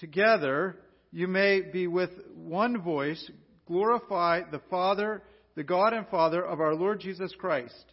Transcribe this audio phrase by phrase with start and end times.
[0.00, 0.76] together
[1.12, 3.30] you may be with one voice
[3.66, 5.22] glorify the Father,
[5.54, 7.84] the God and Father of our Lord Jesus Christ.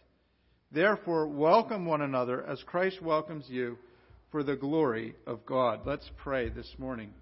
[0.72, 3.78] Therefore, welcome one another as Christ welcomes you
[4.32, 5.82] for the glory of God.
[5.86, 7.12] Let's pray this morning.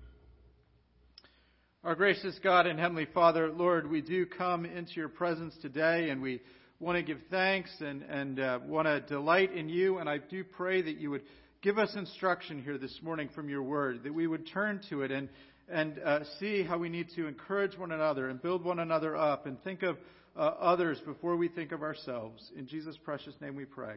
[1.84, 6.22] Our gracious God and Heavenly Father, Lord, we do come into your presence today and
[6.22, 6.40] we
[6.80, 9.98] want to give thanks and, and uh, want to delight in you.
[9.98, 11.22] And I do pray that you would
[11.67, 15.10] give us instruction here this morning from your word, that we would turn to it
[15.10, 15.28] and,
[15.69, 19.47] and uh, see how we need to encourage one another and build one another up
[19.47, 19.97] and think of
[20.37, 22.52] uh, others before we think of ourselves.
[22.56, 23.97] In Jesus' precious name we pray.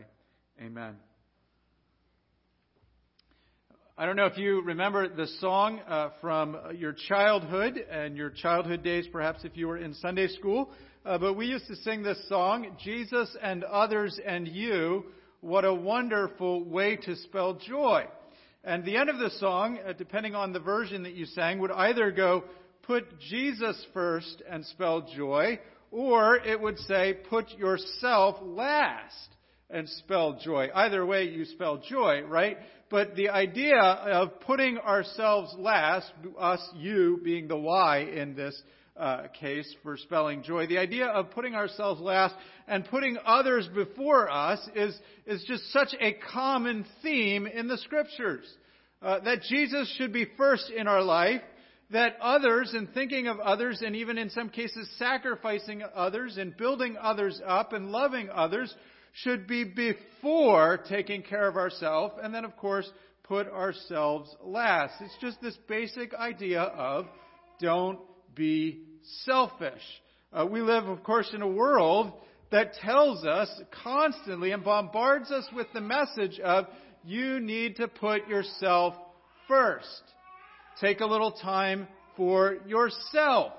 [0.60, 0.96] Amen.
[3.96, 8.82] I don't know if you remember the song uh, from your childhood and your childhood
[8.82, 10.72] days, perhaps if you were in Sunday school,
[11.06, 15.06] uh, but we used to sing this song, Jesus and Others and You.
[15.42, 18.04] What a wonderful way to spell joy.
[18.66, 21.72] And the end of the song, uh, depending on the version that you sang, would
[21.72, 22.44] either go,
[22.84, 25.60] put Jesus first and spell joy,
[25.92, 29.30] or it would say, put yourself last
[29.70, 30.68] and spell joy.
[30.76, 32.58] Either way, you spell joy, right?
[32.90, 38.62] But the idea of putting ourselves last, us, you being the Y in this
[39.00, 42.36] uh, case for spelling joy, the idea of putting ourselves last
[42.68, 48.46] and putting others before us is, is just such a common theme in the scriptures.
[49.02, 51.42] Uh, that Jesus should be first in our life,
[51.92, 56.98] that others and thinking of others and even in some cases sacrificing others and building
[57.02, 58.74] others up and loving others
[59.14, 62.90] should be before taking care of ourselves, and then, of course,
[63.24, 64.94] put ourselves last.
[65.02, 67.06] It's just this basic idea of
[67.60, 68.00] don't
[68.36, 68.84] be
[69.26, 69.82] selfish.
[70.32, 72.14] Uh, we live, of course, in a world
[72.52, 73.50] that tells us
[73.84, 76.66] constantly and bombards us with the message of
[77.04, 78.96] you need to put yourself
[79.48, 80.04] first.
[80.82, 83.54] Take a little time for yourself.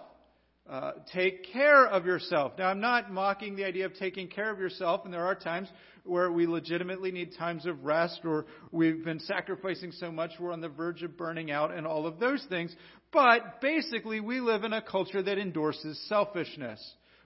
[0.68, 2.52] Uh, take care of yourself.
[2.56, 5.68] Now, I'm not mocking the idea of taking care of yourself, and there are times
[6.04, 10.60] where we legitimately need times of rest, or we've been sacrificing so much we're on
[10.60, 12.74] the verge of burning out, and all of those things.
[13.12, 16.80] But basically, we live in a culture that endorses selfishness.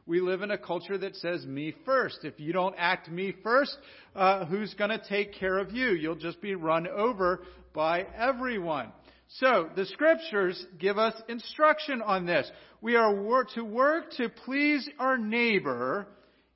[0.06, 2.20] We live in a culture that says me first.
[2.24, 3.76] If you don't act me first,
[4.14, 5.92] uh, who's going to take care of you?
[5.92, 7.42] You'll just be run over
[7.72, 8.92] by everyone.
[9.28, 12.50] So, the scriptures give us instruction on this.
[12.82, 16.06] We are to work to please our neighbor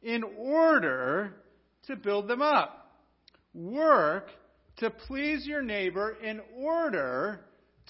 [0.03, 1.35] in order
[1.89, 2.93] to build them up.
[3.53, 4.29] Work
[4.77, 7.41] to please your neighbor in order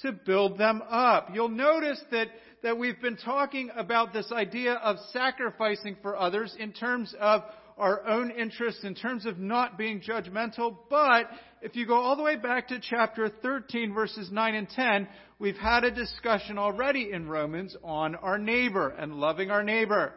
[0.02, 1.30] to build them up.
[1.34, 2.28] You'll notice that,
[2.62, 7.42] that we've been talking about this idea of sacrificing for others in terms of
[7.78, 10.76] our own interests in terms of not being judgmental.
[10.90, 11.28] But
[11.62, 15.08] if you go all the way back to chapter 13, verses 9 and 10,
[15.38, 20.12] we've had a discussion already in Romans on our neighbor and loving our neighbor.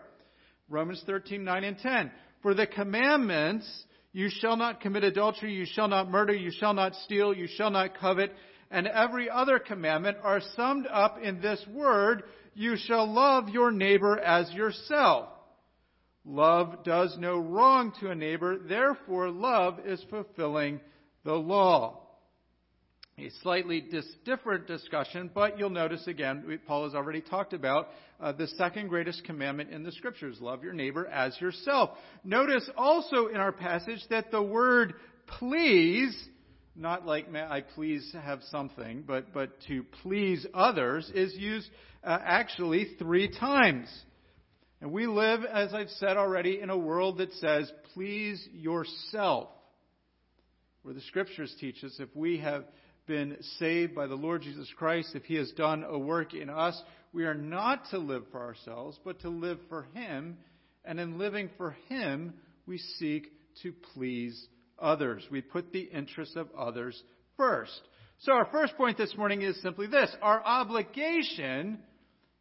[0.70, 2.12] Romans 13, 9 and 10.
[2.42, 3.68] For the commandments,
[4.14, 7.70] you shall not commit adultery, you shall not murder, you shall not steal, you shall
[7.72, 8.32] not covet,
[8.70, 14.18] and every other commandment are summed up in this word, you shall love your neighbor
[14.20, 15.30] as yourself.
[16.26, 20.80] Love does no wrong to a neighbor, therefore, love is fulfilling
[21.24, 22.01] the law.
[23.18, 27.90] A slightly dis- different discussion, but you'll notice again, Paul has already talked about
[28.20, 31.92] uh, the second greatest commandment in the scriptures love your neighbor as yourself.
[32.24, 34.94] Notice also in our passage that the word
[35.40, 36.18] please,
[36.76, 41.70] not like I please have something, but, but to please others, is used
[42.04, 43.88] uh, actually three times.
[44.80, 49.50] And we live, as I've said already, in a world that says, please yourself.
[50.82, 52.64] Where the scriptures teach us if we have
[53.08, 56.80] been saved by the Lord Jesus Christ, if He has done a work in us,
[57.14, 60.38] we are not to live for ourselves, but to live for Him.
[60.86, 62.34] And in living for Him,
[62.66, 63.28] we seek
[63.64, 64.48] to please
[64.80, 65.24] others.
[65.30, 67.02] We put the interests of others
[67.38, 67.82] first.
[68.20, 70.10] So our first point this morning is simply this.
[70.22, 71.80] Our obligation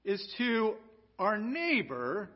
[0.05, 0.75] is to
[1.19, 2.31] our neighbor,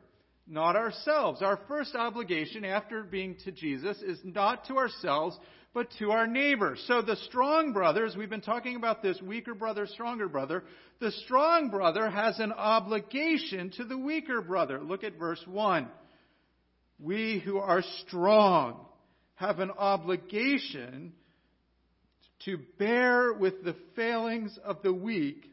[0.47, 1.41] not ourselves.
[1.41, 5.37] Our first obligation after being to Jesus is not to ourselves,
[5.73, 6.77] but to our neighbor.
[6.87, 10.63] So the strong brothers, we've been talking about this weaker brother, stronger brother,
[10.99, 14.81] the strong brother has an obligation to the weaker brother.
[14.81, 15.87] Look at verse 1.
[16.99, 18.85] We who are strong
[19.35, 21.11] have an obligation
[22.45, 25.49] to bear with the failings of the weak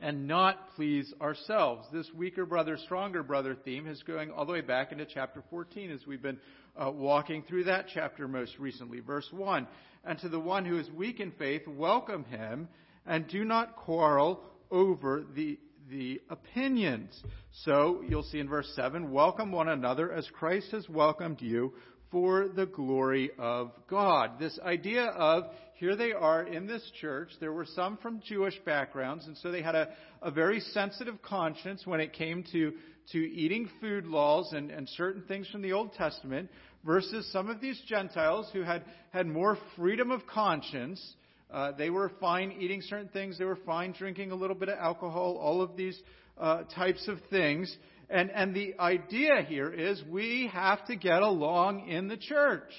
[0.00, 1.86] and not please ourselves.
[1.92, 5.90] This weaker brother, stronger brother theme is going all the way back into chapter 14
[5.90, 6.38] as we've been
[6.76, 9.00] uh, walking through that chapter most recently.
[9.00, 9.66] Verse 1
[10.04, 12.68] And to the one who is weak in faith, welcome him,
[13.06, 14.40] and do not quarrel
[14.70, 15.58] over the
[15.90, 17.18] the opinions.
[17.64, 21.72] So you'll see in verse 7 welcome one another as Christ has welcomed you
[22.10, 24.38] for the glory of God.
[24.38, 25.44] This idea of
[25.78, 27.28] here they are in this church.
[27.38, 29.90] There were some from Jewish backgrounds, and so they had a,
[30.22, 32.72] a very sensitive conscience when it came to,
[33.12, 36.50] to eating food laws and, and certain things from the Old Testament,
[36.84, 41.14] versus some of these Gentiles who had, had more freedom of conscience.
[41.48, 43.38] Uh, they were fine eating certain things.
[43.38, 45.98] They were fine drinking a little bit of alcohol, all of these
[46.38, 47.74] uh, types of things.
[48.10, 52.72] And, and the idea here is we have to get along in the church.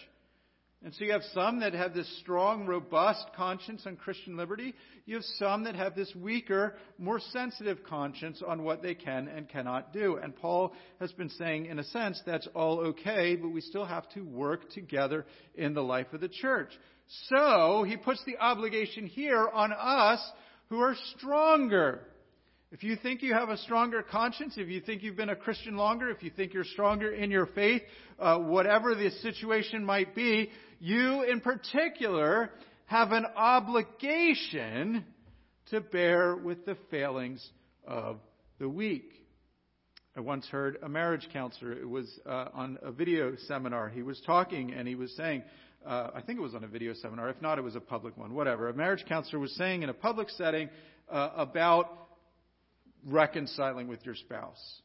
[0.81, 4.74] And so you have some that have this strong, robust conscience on Christian liberty.
[5.06, 9.50] You have some that have this weaker, more sensitive conscience on what they can and
[9.50, 10.16] cannot do.
[10.24, 14.10] And Paul has been saying, in a sense, that's all okay, but we still have
[14.12, 16.70] to work together in the life of the church.
[17.28, 20.22] So he puts the obligation here on us
[20.70, 22.02] who are stronger.
[22.72, 25.75] If you think you have a stronger conscience, if you think you've been a Christian
[25.75, 27.82] longer, if you think you're stronger in your faith,
[28.20, 32.50] uh, whatever the situation might be, you in particular
[32.86, 35.06] have an obligation
[35.70, 37.48] to bear with the failings
[37.86, 38.18] of
[38.60, 39.12] the weak.
[40.18, 43.90] I once heard a marriage counselor, it was uh, on a video seminar.
[43.90, 45.44] He was talking and he was saying,
[45.86, 47.30] uh, I think it was on a video seminar.
[47.30, 48.34] If not, it was a public one.
[48.34, 48.68] Whatever.
[48.70, 50.70] A marriage counselor was saying in a public setting
[51.10, 52.10] uh, about
[53.06, 54.82] reconciling with your spouse.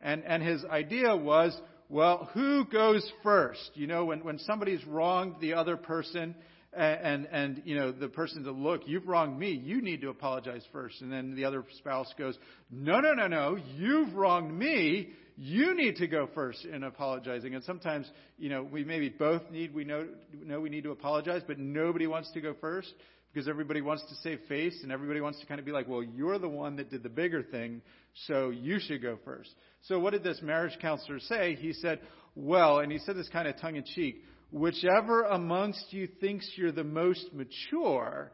[0.00, 1.56] And, and his idea was,
[1.92, 3.70] well, who goes first?
[3.74, 6.34] You know, when, when somebody's wronged the other person,
[6.72, 10.08] and, and, and, you know, the person to look, you've wronged me, you need to
[10.08, 11.02] apologize first.
[11.02, 12.38] And then the other spouse goes,
[12.70, 17.54] no, no, no, no, you've wronged me, you need to go first in apologizing.
[17.54, 21.42] And sometimes, you know, we maybe both need, we know, know we need to apologize,
[21.46, 22.90] but nobody wants to go first
[23.34, 26.02] because everybody wants to save face and everybody wants to kind of be like, well,
[26.02, 27.82] you're the one that did the bigger thing,
[28.26, 29.50] so you should go first.
[29.82, 31.56] So what did this marriage counselor say?
[31.56, 32.00] He said,
[32.34, 36.72] well, and he said this kind of tongue in cheek, whichever amongst you thinks you're
[36.72, 38.32] the most mature,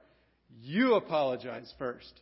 [0.60, 2.12] you apologize first.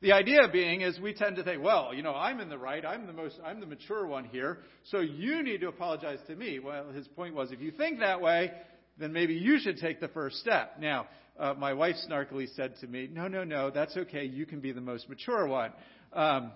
[0.00, 2.84] The idea being is we tend to think, well, you know, I'm in the right,
[2.84, 4.58] I'm the most, I'm the mature one here,
[4.90, 6.58] so you need to apologize to me.
[6.58, 8.52] Well, his point was, if you think that way,
[8.98, 10.76] then maybe you should take the first step.
[10.78, 11.06] Now,
[11.38, 14.24] uh, my wife snarkily said to me, No, no, no, that's okay.
[14.24, 15.72] You can be the most mature one.
[16.12, 16.52] Um,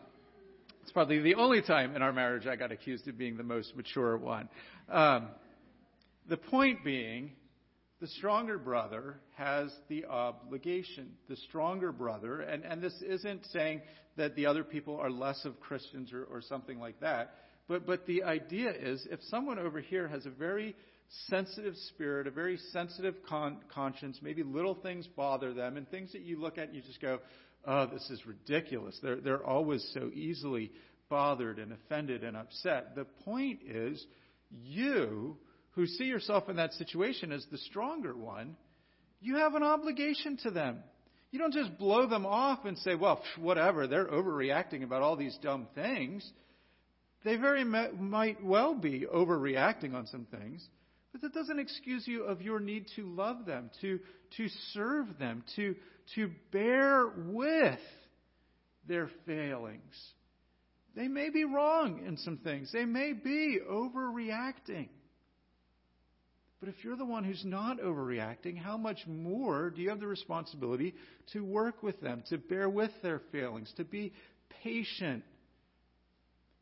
[0.89, 3.77] it's probably the only time in our marriage I got accused of being the most
[3.77, 4.49] mature one.
[4.89, 5.29] Um,
[6.31, 7.33] the point being,
[8.01, 11.11] the stronger brother has the obligation.
[11.29, 13.83] The stronger brother, and, and this isn't saying
[14.17, 17.35] that the other people are less of Christians or, or something like that,
[17.69, 20.75] but, but the idea is if someone over here has a very
[21.29, 24.21] sensitive spirit, a very sensitive con- conscience.
[24.23, 27.19] Maybe little things bother them, and things that you look at and you just go,
[27.67, 28.99] oh, this is ridiculous.
[29.03, 30.71] They're, they're always so easily
[31.09, 32.95] bothered and offended and upset.
[32.95, 34.05] The point is,
[34.51, 35.37] you
[35.73, 38.57] who see yourself in that situation as the stronger one,
[39.21, 40.79] you have an obligation to them.
[41.31, 45.37] You don't just blow them off and say, well, whatever, they're overreacting about all these
[45.43, 46.29] dumb things.
[47.25, 50.67] They very might well be overreacting on some things.
[51.13, 53.99] But that doesn't excuse you of your need to love them, to,
[54.37, 55.75] to serve them, to,
[56.15, 57.79] to bear with
[58.87, 60.13] their failings.
[60.97, 62.73] They may be wrong in some things.
[62.73, 64.89] They may be overreacting.
[66.61, 70.09] But if you're the one who's not overreacting, how much more do you have the
[70.09, 70.95] responsibility
[71.33, 74.13] to work with them, to bear with their failings, to be
[74.65, 75.23] patient?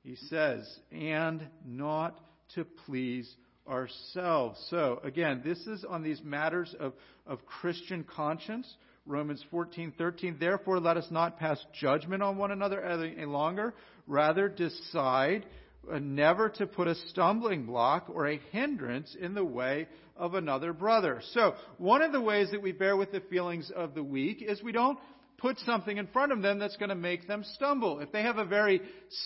[0.03, 2.21] He says, and not
[2.55, 3.33] to please
[3.67, 4.65] ourselves.
[4.71, 6.93] So, again, this is on these matters of,
[7.27, 8.73] of Christian conscience.
[9.07, 13.75] Romans 14:13 Therefore let us not pass judgment on one another any longer
[14.07, 15.47] rather decide
[15.91, 19.87] uh, never to put a stumbling block or a hindrance in the way
[20.17, 21.21] of another brother.
[21.33, 24.63] So, one of the ways that we bear with the feelings of the weak is
[24.63, 24.99] we don't
[25.39, 28.01] put something in front of them that's going to make them stumble.
[28.01, 28.81] If they have a very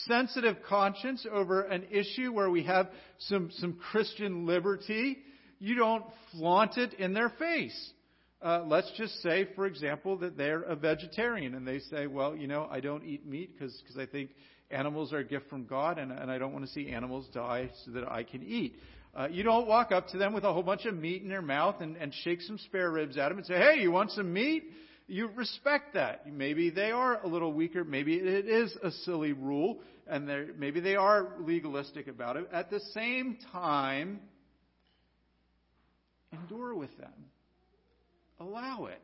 [0.06, 5.18] sensitive conscience over an issue where we have some, some Christian liberty,
[5.60, 7.92] you don't flaunt it in their face.
[8.42, 12.46] Uh, let's just say, for example, that they're a vegetarian and they say, well, you
[12.46, 14.30] know, I don't eat meat because I think
[14.70, 17.70] animals are a gift from God and, and I don't want to see animals die
[17.84, 18.76] so that I can eat.
[19.14, 21.42] Uh, you don't walk up to them with a whole bunch of meat in their
[21.42, 24.32] mouth and, and shake some spare ribs at them and say, hey, you want some
[24.32, 24.64] meat?
[25.10, 26.32] you respect that.
[26.32, 27.84] Maybe they are a little weaker.
[27.84, 32.48] Maybe it is a silly rule, and maybe they are legalistic about it.
[32.52, 34.20] At the same time,
[36.32, 37.12] endure with them.
[38.40, 39.00] Allow it.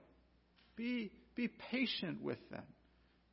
[0.76, 2.64] Be be patient with them.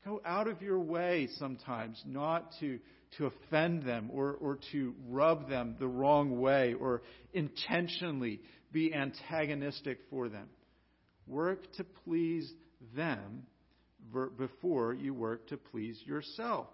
[0.06, 2.78] Go out of your way sometimes not to,
[3.18, 7.02] to offend them or, or to rub them the wrong way or
[7.34, 8.42] intentionally
[8.74, 10.50] be antagonistic for them.
[11.26, 12.52] Work to please
[12.96, 13.44] them
[14.38, 16.68] before you work to please yourself.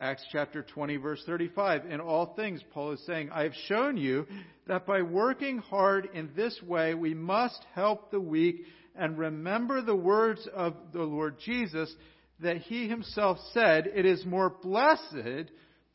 [0.00, 1.86] Acts chapter 20, verse 35.
[1.86, 4.26] In all things, Paul is saying, I have shown you
[4.68, 8.64] that by working hard in this way, we must help the weak
[8.94, 11.92] and remember the words of the Lord Jesus
[12.38, 15.50] that he himself said, It is more blessed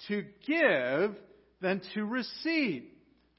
[0.10, 1.16] to give
[1.62, 2.84] than to receive.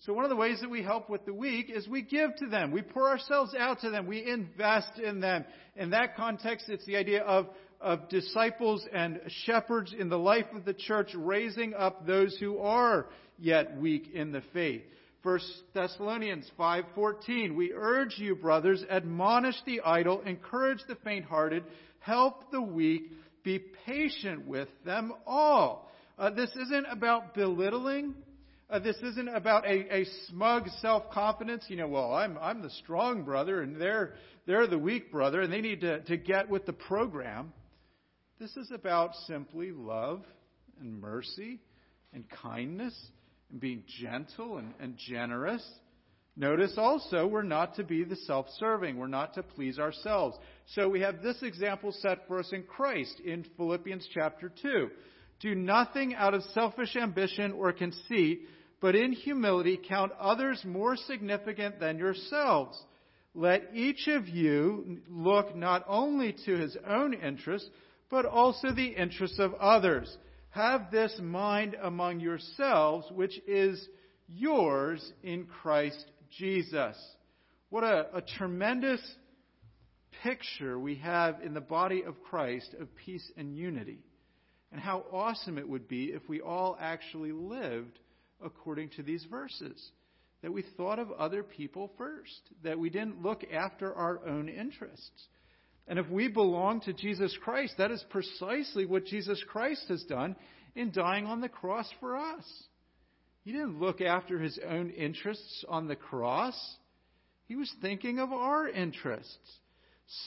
[0.01, 2.47] So one of the ways that we help with the weak is we give to
[2.47, 2.73] them.
[2.73, 4.07] We pour ourselves out to them.
[4.07, 5.45] We invest in them.
[5.77, 7.49] In that context, it's the idea of,
[7.85, 13.07] of disciples and shepherds in the life of the church raising up those who are
[13.39, 14.83] yet weak in the faith.
[15.23, 15.41] 1
[15.75, 21.65] Thessalonians 5:14 We urge you brothers admonish the idle encourage the faint-hearted
[22.01, 23.13] help the weak
[23.43, 25.91] be patient with them all.
[26.19, 28.15] Uh, this isn't about belittling
[28.71, 31.65] uh, this isn't about a, a smug self confidence.
[31.69, 34.15] You know, well, I'm, I'm the strong brother and they're,
[34.47, 37.53] they're the weak brother and they need to, to get with the program.
[38.41, 40.25] This is about simply love
[40.81, 41.61] and mercy
[42.13, 42.95] and kindness
[43.51, 45.65] and being gentle and, and generous.
[46.37, 48.97] Notice also, we're not to be the self serving.
[48.97, 50.37] We're not to please ourselves.
[50.75, 54.91] So we have this example set for us in Christ in Philippians chapter 2.
[55.39, 58.49] Do nothing out of selfish ambition or conceit,
[58.81, 62.83] but in humility count others more significant than yourselves.
[63.33, 67.69] Let each of you look not only to his own interests,
[68.11, 70.17] but also the interests of others.
[70.51, 73.89] Have this mind among yourselves, which is
[74.29, 76.05] yours in Christ
[76.39, 76.97] Jesus.
[77.71, 79.01] What a, a tremendous
[80.23, 83.99] picture we have in the body of Christ of peace and unity
[84.75, 87.99] and how awesome it would be if we all actually lived
[88.45, 89.93] according to these verses.
[90.43, 95.29] That we thought of other people first, that we didn't look after our own interests.
[95.87, 100.37] And if we belong to Jesus Christ, that is precisely what Jesus Christ has done
[100.75, 102.45] in dying on the cross for us.
[103.45, 106.57] He didn't look after his own interests on the cross.
[107.47, 109.59] He was thinking of our interests.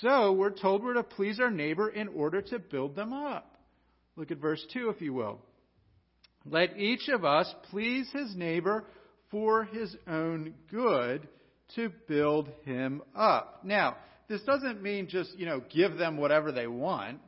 [0.01, 3.57] So we're told we're to please our neighbor in order to build them up.
[4.15, 5.39] Look at verse 2, if you will.
[6.45, 8.85] Let each of us please his neighbor
[9.31, 11.27] for his own good
[11.75, 13.61] to build him up.
[13.63, 13.97] Now,
[14.29, 17.19] this doesn't mean just, you know, give them whatever they want.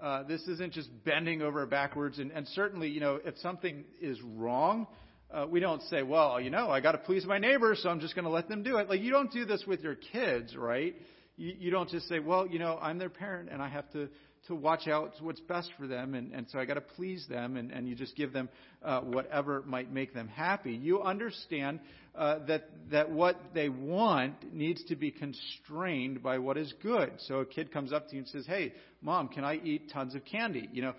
[0.00, 2.18] Uh, this isn't just bending over backwards.
[2.18, 4.86] And, and certainly, you know, if something is wrong,
[5.30, 8.00] uh, we don't say, well, you know, I got to please my neighbor, so I'm
[8.00, 8.88] just going to let them do it.
[8.88, 10.94] Like, you don't do this with your kids, right?
[11.36, 14.08] You, you don't just say, well, you know, I'm their parent and I have to
[14.48, 17.56] to watch out what's best for them, and, and so I got to please them,
[17.56, 18.48] and, and you just give them
[18.82, 20.72] uh, whatever might make them happy.
[20.72, 21.80] You understand
[22.14, 27.12] uh, that that what they want needs to be constrained by what is good.
[27.26, 30.14] So a kid comes up to you and says, "Hey, mom, can I eat tons
[30.14, 30.94] of candy?" You know,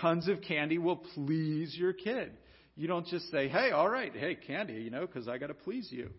[0.00, 2.32] tons of candy will please your kid.
[2.76, 5.54] You don't just say, "Hey, all right, hey, candy," you know, because I got to
[5.54, 6.10] please you.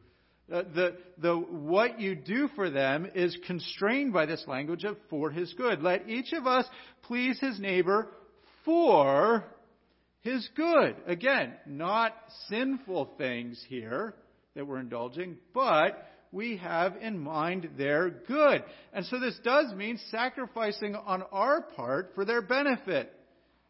[0.52, 5.30] Uh, the, the, what you do for them is constrained by this language of for
[5.30, 5.82] his good.
[5.82, 6.66] Let each of us
[7.04, 8.08] please his neighbor
[8.66, 9.44] for
[10.22, 10.96] his good.
[11.08, 12.14] Again, not
[12.50, 14.14] sinful things here
[14.56, 18.64] that we're indulging, but we have in mind their good.
[18.94, 23.14] And so this does mean sacrificing on our part for their benefit.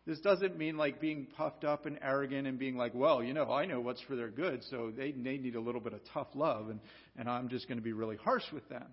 [0.05, 3.51] This doesn't mean like being puffed up and arrogant and being like, well, you know,
[3.51, 6.29] I know what's for their good, so they, they need a little bit of tough
[6.33, 6.79] love, and,
[7.17, 8.87] and I'm just going to be really harsh with them.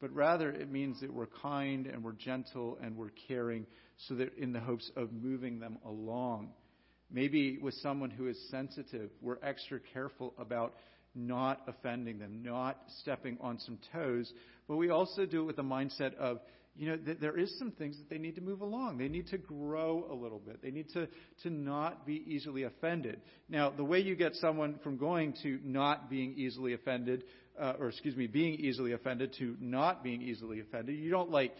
[0.00, 3.66] But rather, it means that we're kind and we're gentle and we're caring
[4.08, 6.50] so that in the hopes of moving them along.
[7.10, 10.74] Maybe with someone who is sensitive, we're extra careful about
[11.14, 14.32] not offending them, not stepping on some toes,
[14.66, 16.40] but we also do it with the mindset of,
[16.76, 18.98] you know, th- there is some things that they need to move along.
[18.98, 20.60] They need to grow a little bit.
[20.62, 21.06] They need to,
[21.42, 23.20] to not be easily offended.
[23.48, 27.24] Now, the way you get someone from going to not being easily offended,
[27.60, 31.52] uh, or excuse me, being easily offended to not being easily offended, you don't like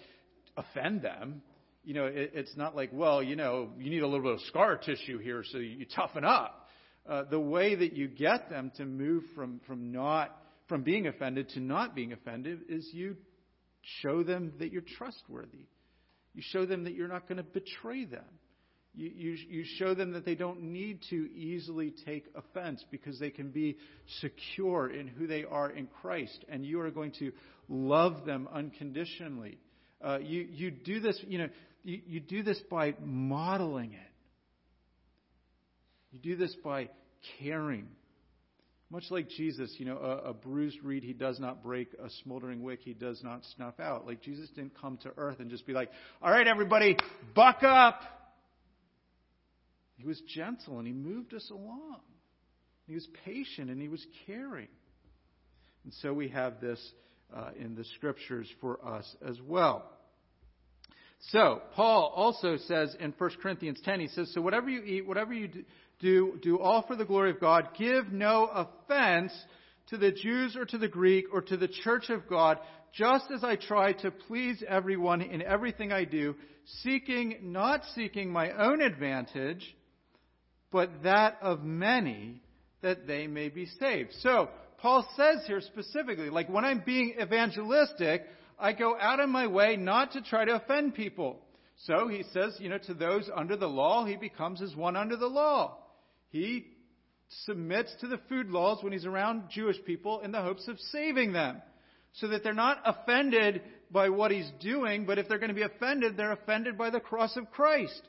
[0.56, 1.42] offend them.
[1.84, 4.40] You know, it, it's not like, well, you know, you need a little bit of
[4.48, 6.68] scar tissue here so you, you toughen up.
[7.08, 10.34] Uh, the way that you get them to move from, from not
[10.68, 13.16] from being offended to not being offended is you
[14.02, 15.66] show them that you're trustworthy.
[16.34, 18.24] You show them that you're not going to betray them.
[18.94, 23.30] You, you, you show them that they don't need to easily take offense because they
[23.30, 23.76] can be
[24.20, 27.32] secure in who they are in Christ, and you are going to
[27.68, 29.58] love them unconditionally.
[30.00, 31.48] Uh, you, you do this, you know,
[31.82, 34.12] you, you do this by modeling it.
[36.12, 36.88] You do this by
[37.40, 37.88] caring.
[38.94, 42.62] Much like Jesus, you know, a, a, bruised reed he does not break, a smoldering
[42.62, 44.06] wick he does not snuff out.
[44.06, 45.90] Like Jesus didn't come to earth and just be like,
[46.22, 46.96] all right, everybody,
[47.34, 48.00] buck up.
[49.96, 52.02] He was gentle and he moved us along.
[52.86, 54.68] He was patient and he was caring.
[55.82, 56.78] And so we have this
[57.34, 59.90] uh, in the scriptures for us as well.
[61.28, 65.32] So, Paul also says in 1 Corinthians 10, he says, So whatever you eat, whatever
[65.32, 65.48] you
[66.00, 67.68] do, do all for the glory of God.
[67.78, 69.32] Give no offense
[69.88, 72.58] to the Jews or to the Greek or to the church of God,
[72.92, 76.34] just as I try to please everyone in everything I do,
[76.82, 79.76] seeking, not seeking my own advantage,
[80.70, 82.42] but that of many,
[82.82, 84.12] that they may be saved.
[84.20, 88.22] So, Paul says here specifically, like when I'm being evangelistic,
[88.58, 91.40] I go out of my way not to try to offend people.
[91.86, 95.16] So he says, you know, to those under the law, he becomes as one under
[95.16, 95.78] the law.
[96.30, 96.66] He
[97.44, 101.32] submits to the food laws when he's around Jewish people in the hopes of saving
[101.32, 101.60] them.
[102.14, 105.62] So that they're not offended by what he's doing, but if they're going to be
[105.62, 108.02] offended, they're offended by the cross of Christ.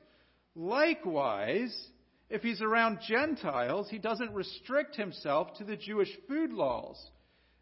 [0.56, 1.76] Likewise,
[2.30, 6.98] if he's around Gentiles, he doesn't restrict himself to the Jewish food laws.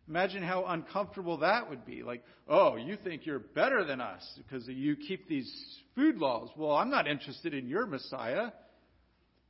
[0.08, 2.04] Imagine how uncomfortable that would be.
[2.04, 5.50] Like, oh, you think you're better than us because you keep these
[5.96, 6.50] food laws.
[6.58, 8.52] Well, I'm not interested in your Messiah.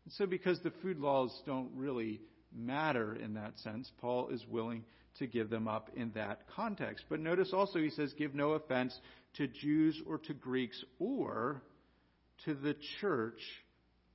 [0.05, 2.21] And so, because the food laws don't really
[2.55, 4.83] matter in that sense, Paul is willing
[5.19, 7.05] to give them up in that context.
[7.09, 8.97] But notice also he says, give no offense
[9.37, 11.61] to Jews or to Greeks or
[12.45, 13.41] to the church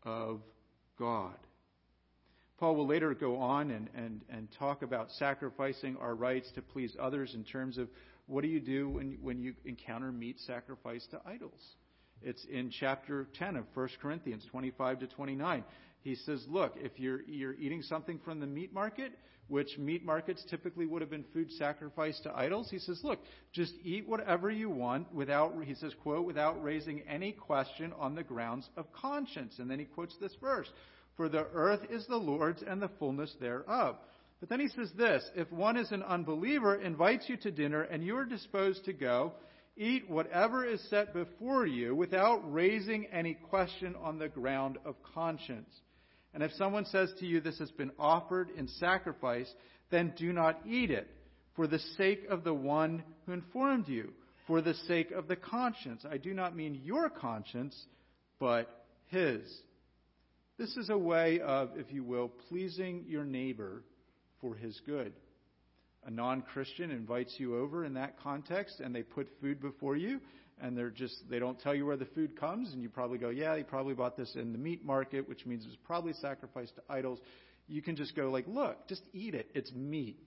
[0.04, 0.40] of
[0.98, 1.34] God.
[2.58, 6.96] Paul will later go on and, and, and talk about sacrificing our rights to please
[7.00, 7.88] others in terms of
[8.26, 11.60] what do you do when, when you encounter meat sacrificed to idols.
[12.20, 15.64] It's in chapter 10 of 1 Corinthians 25 to 29.
[16.00, 19.12] He says, look, if you're, you're eating something from the meat market,
[19.46, 23.20] which meat markets typically would have been food sacrificed to idols, he says, look,
[23.52, 28.22] just eat whatever you want without, he says, quote, without raising any question on the
[28.22, 29.54] grounds of conscience.
[29.58, 30.68] And then he quotes this verse,
[31.18, 33.96] for the earth is the Lord's and the fullness thereof.
[34.40, 38.04] But then he says this, if one is an unbeliever, invites you to dinner, and
[38.04, 39.34] you are disposed to go,
[39.76, 45.70] Eat whatever is set before you without raising any question on the ground of conscience.
[46.34, 49.52] And if someone says to you, This has been offered in sacrifice,
[49.90, 51.08] then do not eat it,
[51.54, 54.12] for the sake of the one who informed you,
[54.46, 56.04] for the sake of the conscience.
[56.08, 57.76] I do not mean your conscience,
[58.40, 59.42] but his.
[60.58, 63.84] This is a way of, if you will, pleasing your neighbor
[64.40, 65.12] for his good.
[66.04, 70.20] A non Christian invites you over in that context and they put food before you
[70.60, 73.28] and they're just they don't tell you where the food comes and you probably go
[73.28, 76.74] yeah he probably bought this in the meat market which means it was probably sacrificed
[76.74, 77.20] to idols.
[77.68, 79.50] You can just go like look just eat it.
[79.54, 80.18] It's meat.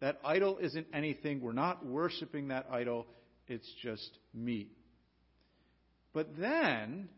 [0.00, 1.40] That idol isn't anything.
[1.40, 3.06] We're not worshiping that idol.
[3.46, 4.70] It's just meat.
[6.12, 7.08] But then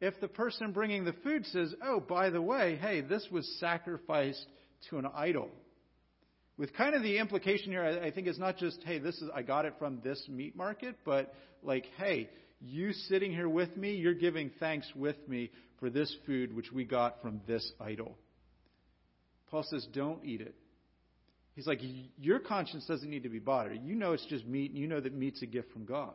[0.00, 4.46] if the person bringing the food says oh by the way hey this was sacrificed
[4.88, 5.50] to an idol
[6.58, 9.42] with kind of the implication here, I think it's not just, hey, this is I
[9.42, 11.32] got it from this meat market, but
[11.62, 12.28] like, hey,
[12.60, 16.84] you sitting here with me, you're giving thanks with me for this food which we
[16.84, 18.18] got from this idol.
[19.52, 20.56] Paul says, don't eat it.
[21.54, 21.80] He's like,
[22.18, 23.80] your conscience doesn't need to be bothered.
[23.82, 26.14] You know it's just meat, and you know that meat's a gift from God.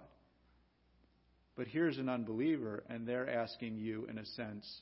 [1.55, 4.81] But here's an unbeliever, and they're asking you, in a sense,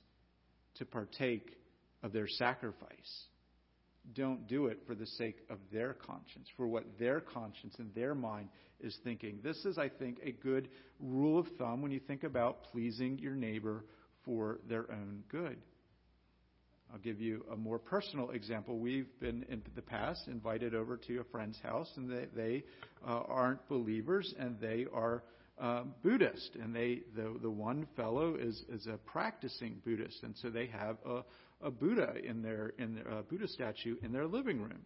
[0.76, 1.58] to partake
[2.02, 3.26] of their sacrifice
[4.14, 8.16] don't do it for the sake of their conscience, for what their conscience and their
[8.16, 9.40] mind is thinking.
[9.44, 13.36] This is, I think, a good rule of thumb when you think about pleasing your
[13.36, 13.86] neighbor
[14.26, 15.58] for their own good.
[16.92, 18.78] I'll give you a more personal example.
[18.78, 22.64] We've been in the past invited over to a friend's house, and they, they
[23.08, 25.24] uh, aren't believers, and they are
[25.60, 30.50] uh, Buddhist, and they the the one fellow is is a practicing Buddhist, and so
[30.50, 31.22] they have a
[31.62, 34.86] a Buddha in their in their, uh, Buddha statue in their living room.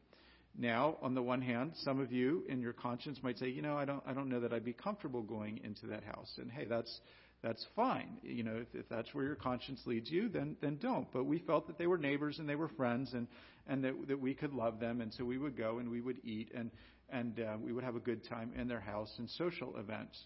[0.58, 3.78] Now, on the one hand, some of you in your conscience might say, you know,
[3.78, 6.66] I don't I don't know that I'd be comfortable going into that house, and hey,
[6.66, 7.02] that's
[7.44, 8.18] that's fine.
[8.24, 11.08] You know, if, if that's where your conscience leads you, then then don't.
[11.12, 13.28] But we felt that they were neighbors and they were friends, and
[13.68, 16.18] and that that we could love them, and so we would go and we would
[16.24, 16.72] eat and
[17.10, 20.18] and uh, we would have a good time in their house and social events.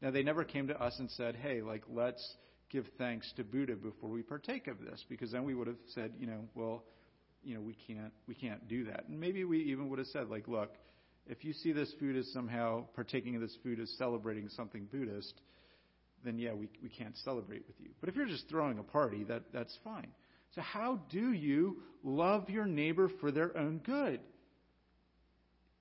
[0.00, 2.36] Now, they never came to us and said, hey, like let's
[2.70, 6.12] give thanks to Buddha before we partake of this, because then we would have said,
[6.18, 6.84] you know, well,
[7.42, 9.08] you know, we can't we can't do that.
[9.08, 10.70] And maybe we even would have said, like, look,
[11.28, 15.34] If you see this food as somehow partaking of this food as celebrating something Buddhist,
[16.24, 17.90] then yeah, we, we can't celebrate with you.
[18.00, 20.08] But if you're just throwing a party, that, that's fine.
[20.54, 24.20] So, how do you love your neighbor for their own good?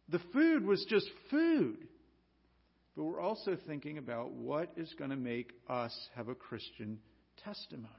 [0.10, 1.88] The food was just food.
[2.98, 6.98] But we're also thinking about what is going to make us have a Christian
[7.44, 7.94] testimony.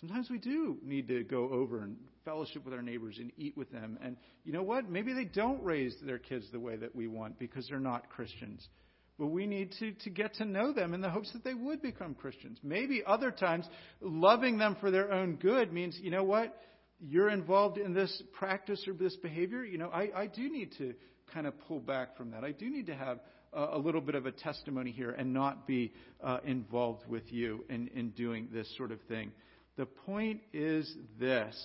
[0.00, 3.72] Sometimes we do need to go over and fellowship with our neighbors and eat with
[3.72, 3.98] them.
[4.02, 4.90] And you know what?
[4.90, 8.68] Maybe they don't raise their kids the way that we want because they're not Christians.
[9.18, 11.80] But we need to, to get to know them in the hopes that they would
[11.80, 12.58] become Christians.
[12.62, 13.66] Maybe other times,
[14.02, 16.54] loving them for their own good means, you know what?
[17.00, 19.64] You're involved in this practice or this behavior.
[19.64, 20.94] You know, I, I do need to
[21.32, 22.44] kind of pull back from that.
[22.44, 23.18] I do need to have
[23.52, 27.88] a, little bit of a testimony here and not be uh, involved with you in,
[27.88, 29.32] in doing this sort of thing.
[29.76, 31.56] The point is this.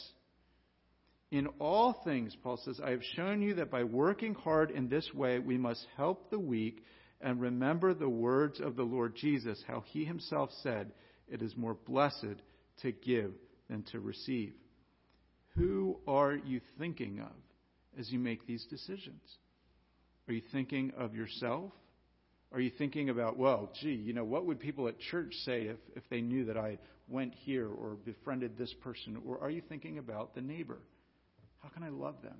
[1.31, 5.09] In all things, Paul says, I have shown you that by working hard in this
[5.15, 6.83] way, we must help the weak
[7.21, 10.91] and remember the words of the Lord Jesus, how he himself said,
[11.27, 12.35] It is more blessed
[12.81, 13.31] to give
[13.69, 14.53] than to receive.
[15.55, 17.31] Who are you thinking of
[17.97, 19.21] as you make these decisions?
[20.27, 21.71] Are you thinking of yourself?
[22.51, 25.77] Are you thinking about, well, gee, you know, what would people at church say if,
[25.95, 29.21] if they knew that I went here or befriended this person?
[29.25, 30.79] Or are you thinking about the neighbor?
[31.61, 32.37] How can I love them?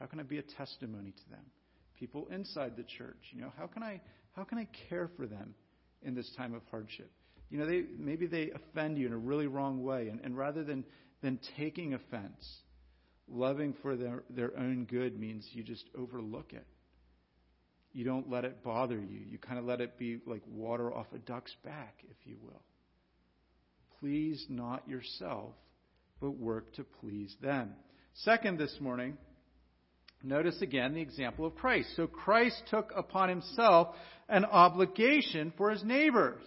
[0.00, 1.44] How can I be a testimony to them?
[1.98, 3.18] people inside the church.
[3.32, 4.00] You know, how can I
[4.34, 5.54] how can I care for them
[6.02, 7.10] in this time of hardship?
[7.50, 10.64] You know, they maybe they offend you in a really wrong way, and, and rather
[10.64, 10.84] than
[11.22, 12.60] than taking offense,
[13.28, 16.66] loving for their, their own good means you just overlook it.
[17.96, 19.20] You don't let it bother you.
[19.26, 22.60] You kind of let it be like water off a duck's back, if you will.
[24.00, 25.54] Please not yourself,
[26.20, 27.70] but work to please them.
[28.12, 29.16] Second, this morning,
[30.22, 31.90] Notice again the example of Christ.
[31.94, 33.94] So Christ took upon himself
[34.28, 36.42] an obligation for his neighbors.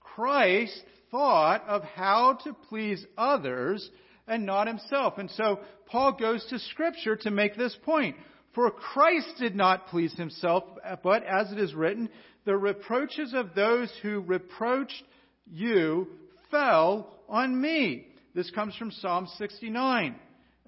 [0.00, 3.88] Christ thought of how to please others
[4.26, 5.18] and not himself.
[5.18, 8.16] And so Paul goes to Scripture to make this point.
[8.54, 10.64] For Christ did not please himself,
[11.02, 12.08] but as it is written,
[12.44, 15.02] the reproaches of those who reproached
[15.50, 16.08] you
[16.50, 18.06] fell on me.
[18.34, 20.16] This comes from Psalm 69.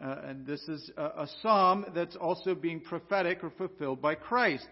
[0.02, 4.66] Uh, and this is a, a psalm that's also being prophetic or fulfilled by Christ.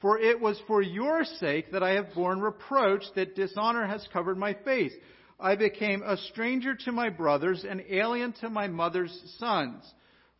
[0.00, 4.36] For it was for your sake that I have borne reproach, that dishonor has covered
[4.36, 4.92] my face.
[5.38, 9.84] I became a stranger to my brothers, an alien to my mother's sons.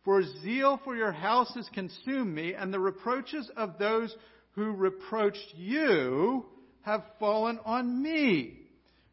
[0.03, 4.13] For zeal for your house has consumed me, and the reproaches of those
[4.51, 6.45] who reproached you
[6.81, 8.59] have fallen on me.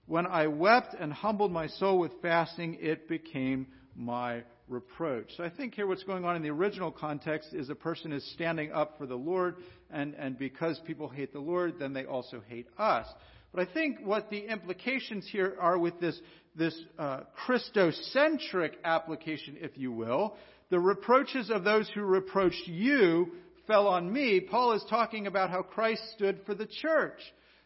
[0.07, 5.31] When I wept and humbled my soul with fasting, it became my reproach.
[5.37, 8.29] So I think here what's going on in the original context is a person is
[8.33, 9.57] standing up for the Lord,
[9.90, 13.07] and, and because people hate the Lord, then they also hate us.
[13.53, 16.18] But I think what the implications here are with this,
[16.57, 20.37] this uh, Christocentric application, if you will,
[20.70, 23.33] the reproaches of those who reproached you
[23.66, 24.40] fell on me.
[24.40, 27.20] Paul is talking about how Christ stood for the church.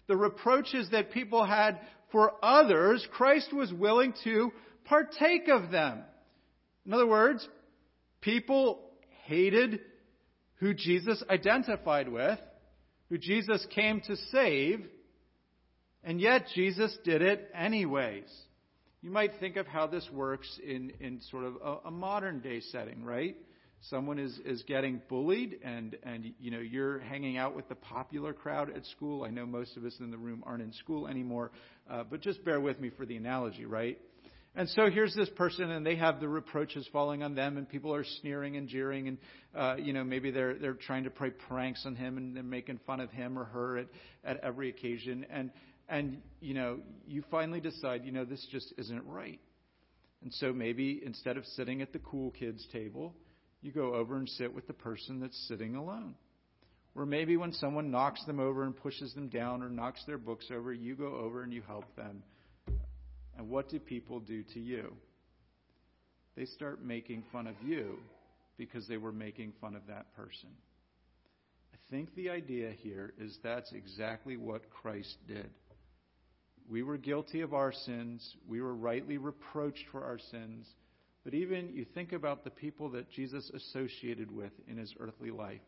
[0.06, 4.52] The reproaches that people had for others, Christ was willing to
[4.84, 6.00] partake of them.
[6.86, 7.46] In other words,
[8.20, 8.80] people
[9.24, 9.80] hated
[10.56, 12.38] who Jesus identified with,
[13.08, 14.84] who Jesus came to save,
[16.02, 18.30] and yet Jesus did it anyways.
[19.04, 22.60] You might think of how this works in, in sort of a, a modern day
[22.72, 23.36] setting, right?
[23.90, 28.32] Someone is, is getting bullied and, and you know you're hanging out with the popular
[28.32, 29.22] crowd at school.
[29.24, 31.50] I know most of us in the room aren't in school anymore,
[31.90, 33.98] uh, but just bear with me for the analogy, right?
[34.56, 37.94] And so here's this person, and they have the reproaches falling on them, and people
[37.94, 39.18] are sneering and jeering, and
[39.54, 42.80] uh, you know maybe they're they're trying to play pranks on him, and they're making
[42.86, 43.86] fun of him or her at
[44.24, 45.50] at every occasion, and
[45.88, 49.40] and you know you finally decide, you know this just isn't right,
[50.23, 53.14] and so maybe instead of sitting at the cool kids table,
[53.62, 56.14] you go over and sit with the person that's sitting alone.
[56.97, 60.47] Or maybe when someone knocks them over and pushes them down or knocks their books
[60.55, 62.23] over, you go over and you help them
[63.37, 64.94] and what do people do to you?
[66.37, 67.99] They start making fun of you
[68.57, 70.51] because they were making fun of that person.
[71.73, 75.51] I think the idea here is that's exactly what Christ did.
[76.68, 78.37] We were guilty of our sins.
[78.48, 80.66] We were rightly reproached for our sins.
[81.24, 85.61] But even you think about the people that Jesus associated with in his earthly life.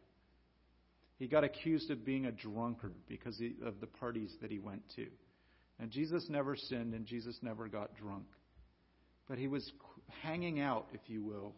[1.18, 5.06] He got accused of being a drunkard because of the parties that he went to.
[5.78, 8.26] And Jesus never sinned and Jesus never got drunk.
[9.28, 9.72] But he was
[10.22, 11.54] hanging out, if you will,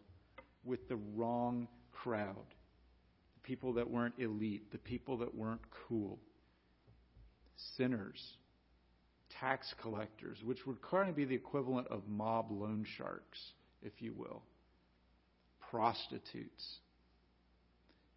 [0.63, 2.35] with the wrong crowd.
[3.35, 6.19] The people that weren't elite, the people that weren't cool,
[7.77, 8.21] sinners,
[9.39, 13.39] tax collectors, which would kind of be the equivalent of mob loan sharks,
[13.81, 14.43] if you will,
[15.69, 16.79] prostitutes.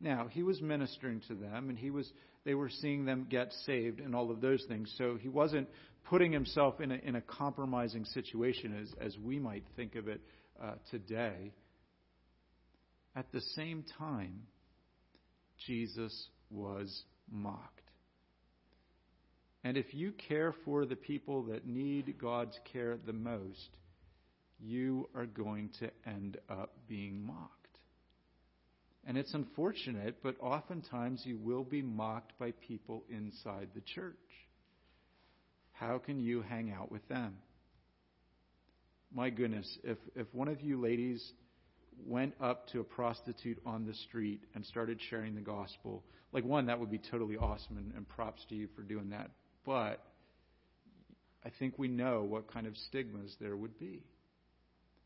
[0.00, 2.10] Now, he was ministering to them and he was
[2.44, 4.92] they were seeing them get saved and all of those things.
[4.98, 5.68] So he wasn't
[6.08, 10.20] putting himself in a, in a compromising situation as, as we might think of it
[10.62, 11.52] uh, today.
[13.14, 14.42] At the same time,
[15.66, 17.81] Jesus was mocked.
[19.64, 23.76] And if you care for the people that need God's care the most,
[24.60, 27.62] you are going to end up being mocked.
[29.06, 34.16] And it's unfortunate, but oftentimes you will be mocked by people inside the church.
[35.72, 37.36] How can you hang out with them?
[39.14, 41.32] My goodness, if, if one of you ladies
[42.06, 46.66] went up to a prostitute on the street and started sharing the gospel, like one,
[46.66, 49.30] that would be totally awesome, and, and props to you for doing that.
[49.64, 50.02] But
[51.44, 54.02] I think we know what kind of stigmas there would be.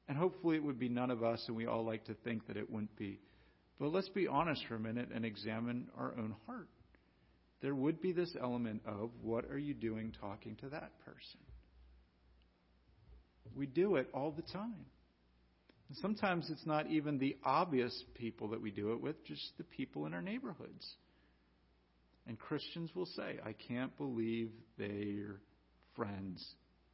[0.08, 2.56] And hopefully it would be none of us, and we all like to think that
[2.56, 3.18] it wouldn't be.
[3.78, 6.68] But let's be honest for a minute and examine our own heart.
[7.60, 11.40] There would be this element of what are you doing talking to that person?
[13.54, 14.86] We do it all the time.
[15.88, 19.64] And sometimes it's not even the obvious people that we do it with, just the
[19.64, 20.86] people in our neighborhoods.
[22.26, 25.40] And Christians will say, I can't believe they're
[25.94, 26.44] friends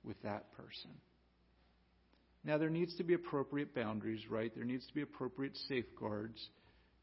[0.05, 0.91] with that person.
[2.45, 4.53] Now, there needs to be appropriate boundaries, right?
[4.55, 6.39] There needs to be appropriate safeguards.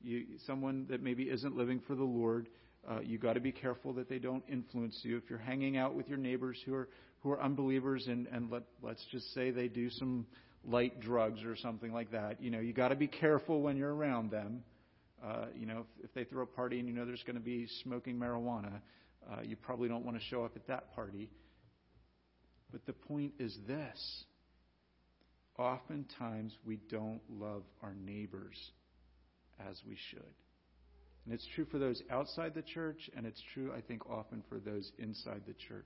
[0.01, 2.49] You, someone that maybe isn't living for the Lord,
[2.89, 5.17] uh, you got to be careful that they don't influence you.
[5.17, 6.89] If you're hanging out with your neighbors who are
[7.21, 10.25] who are unbelievers, and and let let's just say they do some
[10.65, 13.93] light drugs or something like that, you know, you got to be careful when you're
[13.93, 14.63] around them.
[15.23, 17.41] Uh, you know, if, if they throw a party and you know there's going to
[17.41, 18.81] be smoking marijuana,
[19.31, 21.29] uh, you probably don't want to show up at that party.
[22.71, 24.23] But the point is this
[25.57, 28.57] oftentimes we don't love our neighbors
[29.69, 30.33] as we should.
[31.25, 34.59] And it's true for those outside the church, and it's true, I think, often for
[34.59, 35.85] those inside the church.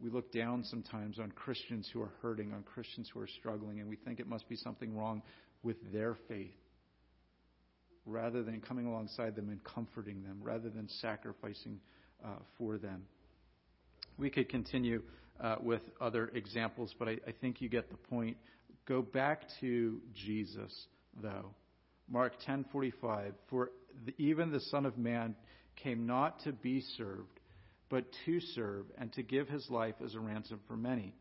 [0.00, 3.88] We look down sometimes on Christians who are hurting, on Christians who are struggling, and
[3.88, 5.22] we think it must be something wrong
[5.62, 6.54] with their faith
[8.06, 11.80] rather than coming alongside them and comforting them, rather than sacrificing
[12.24, 13.02] uh, for them.
[14.16, 15.02] We could continue
[15.40, 18.36] uh, with other examples, but I, I think you get the point.
[18.86, 20.72] Go back to Jesus,
[21.20, 21.50] though.
[22.08, 23.70] Mark 10:45 For
[24.04, 25.34] the, even the Son of Man
[25.74, 27.40] came not to be served,
[27.90, 31.12] but to serve and to give his life as a ransom for many.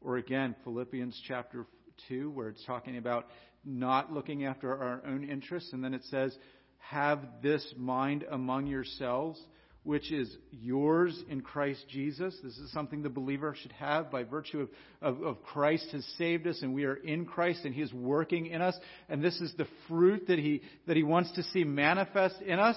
[0.00, 1.66] Or again, Philippians chapter
[2.08, 3.26] 2, where it's talking about
[3.64, 6.36] not looking after our own interests, and then it says,
[6.78, 9.40] Have this mind among yourselves,
[9.82, 12.36] which is yours in Christ Jesus.
[12.42, 14.68] This is something the believer should have by virtue of,
[15.00, 18.46] of, of, Christ has saved us and we are in Christ and He is working
[18.46, 18.76] in us.
[19.08, 22.76] And this is the fruit that He, that He wants to see manifest in us.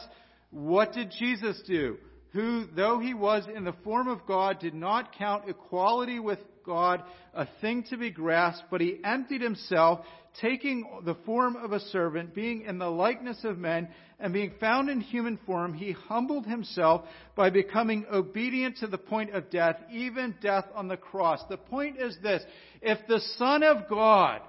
[0.49, 1.97] What did Jesus do?
[2.31, 7.03] Who, though He was in the form of God, did not count equality with God
[7.33, 10.05] a thing to be grasped, but He emptied Himself
[10.41, 13.87] taking the form of a servant, being in the likeness of men,
[14.19, 19.33] and being found in human form, he humbled himself by becoming obedient to the point
[19.33, 21.41] of death, even death on the cross.
[21.49, 22.41] The point is this
[22.81, 24.41] if the Son of God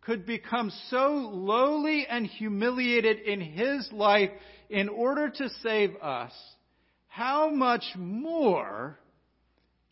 [0.00, 4.30] could become so lowly and humiliated in his life
[4.70, 6.32] in order to save us,
[7.08, 8.98] how much more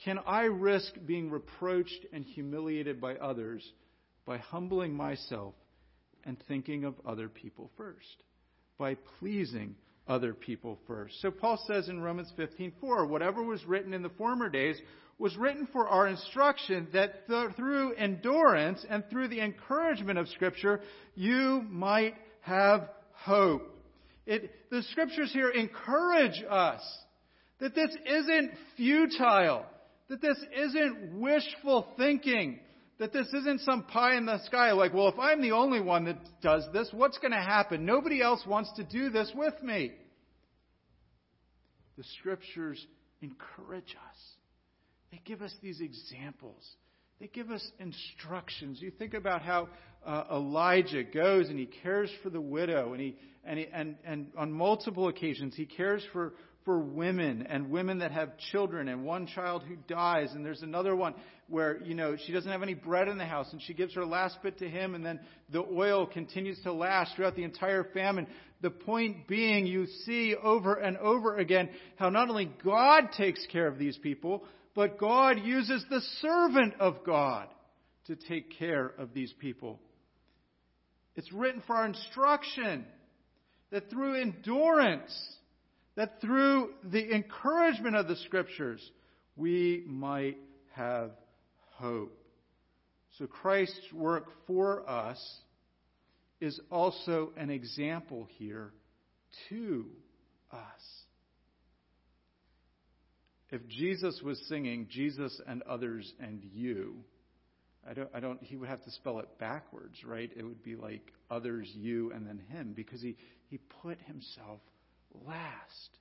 [0.05, 3.73] can I risk being reproached and humiliated by others?
[4.27, 5.55] by humbling myself
[6.25, 8.23] and thinking of other people first,
[8.79, 9.75] by pleasing
[10.09, 11.21] other people first.
[11.21, 14.81] So Paul says in Romans 15:4, whatever was written in the former days
[15.19, 20.81] was written for our instruction that th- through endurance and through the encouragement of scripture
[21.15, 23.71] you might have hope.
[24.27, 26.83] It, the scriptures here encourage us
[27.59, 29.65] that this isn't futile,
[30.09, 32.61] that this isn't wishful thinking,
[32.99, 36.05] that this isn't some pie in the sky like, well, if I'm the only one
[36.05, 37.85] that does this, what's going to happen?
[37.85, 39.93] Nobody else wants to do this with me.
[41.97, 42.85] The scriptures
[43.23, 44.19] encourage us.
[45.11, 46.63] They give us these examples.
[47.21, 48.83] They give us instructions.
[48.83, 49.69] You think about how
[50.05, 54.27] uh, Elijah goes and he cares for the widow, and he and, he, and and
[54.37, 56.35] on multiple occasions he cares for
[56.65, 60.97] for women and women that have children and one child who dies and there's another
[60.97, 61.15] one
[61.49, 64.05] where you know she doesn't have any bread in the house and she gives her
[64.05, 65.21] last bit to him and then
[65.53, 68.27] the oil continues to last throughout the entire famine.
[68.63, 73.67] The point being you see over and over again how not only God takes care
[73.67, 77.49] of these people but God uses the servant of God
[78.07, 79.81] to take care of these people.
[81.15, 82.85] It's written for our instruction
[83.71, 85.13] that through endurance
[85.97, 88.81] that through the encouragement of the Scriptures,
[89.37, 90.39] we might
[90.73, 91.11] have
[91.77, 92.19] hope.
[93.19, 95.21] So Christ's work for us
[96.41, 98.73] is also an example here
[99.49, 99.87] to
[100.53, 100.59] us.
[103.51, 106.97] If Jesus was singing Jesus and others and you,
[107.89, 110.31] I don't, I don't, he would have to spell it backwards, right?
[110.35, 113.17] It would be like others, you, and then him, because he,
[113.49, 114.61] he put himself
[115.27, 115.99] last,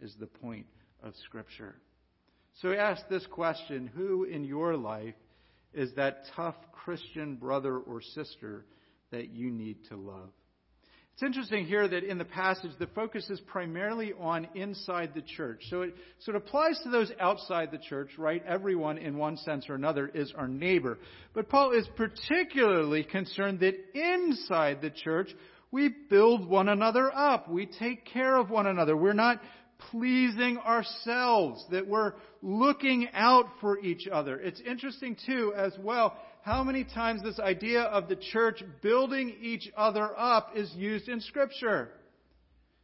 [0.00, 0.66] is the point
[1.02, 1.76] of Scripture.
[2.60, 5.14] So we ask this question Who in your life
[5.72, 8.66] is that tough Christian brother or sister
[9.10, 10.30] that you need to love?
[11.14, 15.62] It's interesting here that in the passage, the focus is primarily on inside the church.
[15.68, 18.42] So it, so it applies to those outside the church, right?
[18.46, 20.98] Everyone, in one sense or another, is our neighbor.
[21.34, 25.28] But Paul is particularly concerned that inside the church,
[25.72, 27.48] we build one another up.
[27.48, 28.96] We take care of one another.
[28.96, 29.40] We're not
[29.90, 34.38] pleasing ourselves, that we're looking out for each other.
[34.38, 39.68] It's interesting, too, as well, how many times this idea of the church building each
[39.76, 41.90] other up is used in Scripture.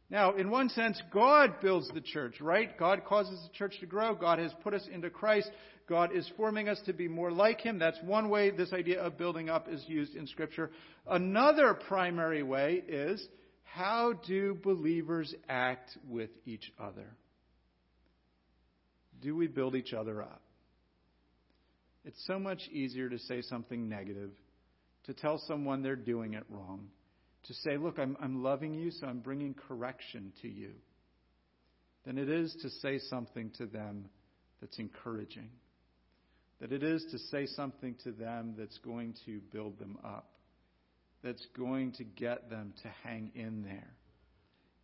[0.09, 2.75] Now, in one sense, God builds the church, right?
[2.77, 4.15] God causes the church to grow.
[4.15, 5.51] God has put us into Christ.
[5.89, 7.79] God is forming us to be more like Him.
[7.79, 10.69] That's one way this idea of building up is used in Scripture.
[11.07, 13.25] Another primary way is
[13.63, 17.07] how do believers act with each other?
[19.21, 20.41] Do we build each other up?
[22.05, 24.31] It's so much easier to say something negative,
[25.07, 26.87] to tell someone they're doing it wrong
[27.45, 30.71] to say, Look, I'm, I'm loving you, so I'm bringing correction to you,
[32.05, 34.05] than it is to say something to them
[34.61, 35.49] that's encouraging.
[36.61, 40.29] That it is to say something to them that's going to build them up,
[41.23, 43.93] that's going to get them to hang in there.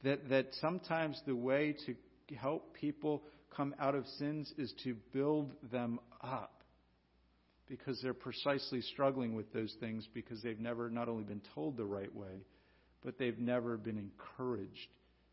[0.03, 1.95] That, that sometimes the way to
[2.35, 3.23] help people
[3.55, 6.63] come out of sins is to build them up
[7.67, 11.85] because they're precisely struggling with those things because they've never not only been told the
[11.85, 12.45] right way,
[13.03, 14.89] but they've never been encouraged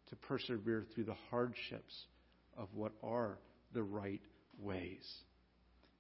[0.09, 2.05] to persevere through the hardships
[2.57, 3.38] of what are
[3.74, 4.20] the right
[4.61, 5.07] ways.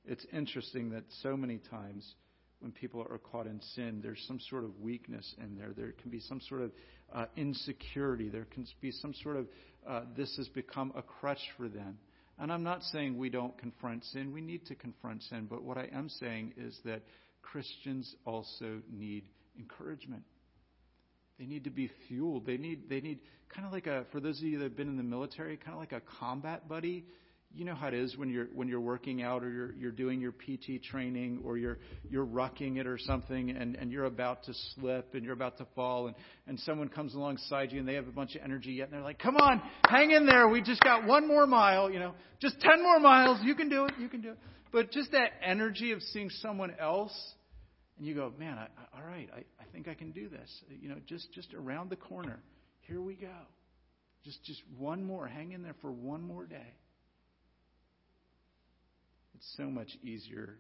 [0.04, 2.14] It's interesting that so many times
[2.60, 5.72] when people are caught in sin, there's some sort of weakness in there.
[5.76, 6.70] There can be some sort of
[7.12, 8.28] uh, insecurity.
[8.28, 9.46] There can be some sort of
[9.86, 11.98] uh, this has become a crutch for them.
[12.38, 14.32] And I'm not saying we don't confront sin.
[14.32, 15.46] We need to confront sin.
[15.50, 17.02] But what I am saying is that
[17.42, 19.24] Christians also need
[19.58, 20.22] encouragement.
[21.38, 22.46] They need to be fueled.
[22.46, 23.18] They need, they need
[23.54, 25.72] kind of like a, for those of you that have been in the military, kind
[25.72, 27.04] of like a combat buddy
[27.54, 30.20] you know how it is when you're when you're working out or you're you're doing
[30.20, 34.54] your PT training or you're you're rucking it or something and and you're about to
[34.74, 38.08] slip and you're about to fall and and someone comes alongside you and they have
[38.08, 40.48] a bunch of energy yet and they're like, "Come on, hang in there.
[40.48, 42.14] We just got one more mile, you know.
[42.40, 43.38] Just 10 more miles.
[43.42, 43.94] You can do it.
[43.98, 44.38] You can do it."
[44.72, 47.12] But just that energy of seeing someone else
[47.98, 49.28] and you go, "Man, I, all right.
[49.34, 52.40] I I think I can do this." You know, just just around the corner.
[52.82, 53.36] Here we go.
[54.24, 55.26] Just just one more.
[55.26, 56.74] Hang in there for one more day.
[59.42, 60.56] It's so much easier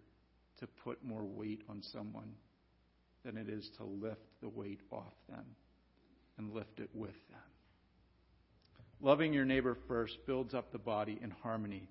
[0.58, 2.32] to put more weight on someone
[3.24, 5.44] than it is to lift the weight off them
[6.36, 7.40] and lift it with them.
[9.00, 11.88] Loving your neighbor first builds up the body in harmony.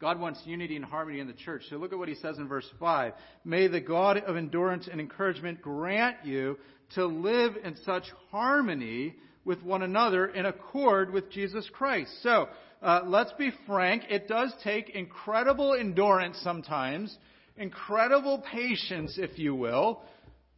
[0.00, 1.62] God wants unity and harmony in the church.
[1.68, 3.14] So look at what he says in verse 5.
[3.44, 6.56] May the God of endurance and encouragement grant you
[6.94, 12.10] to live in such harmony with one another in accord with Jesus Christ.
[12.22, 12.48] So,
[12.80, 17.16] uh, let's be frank, it does take incredible endurance sometimes,
[17.56, 20.02] incredible patience, if you will,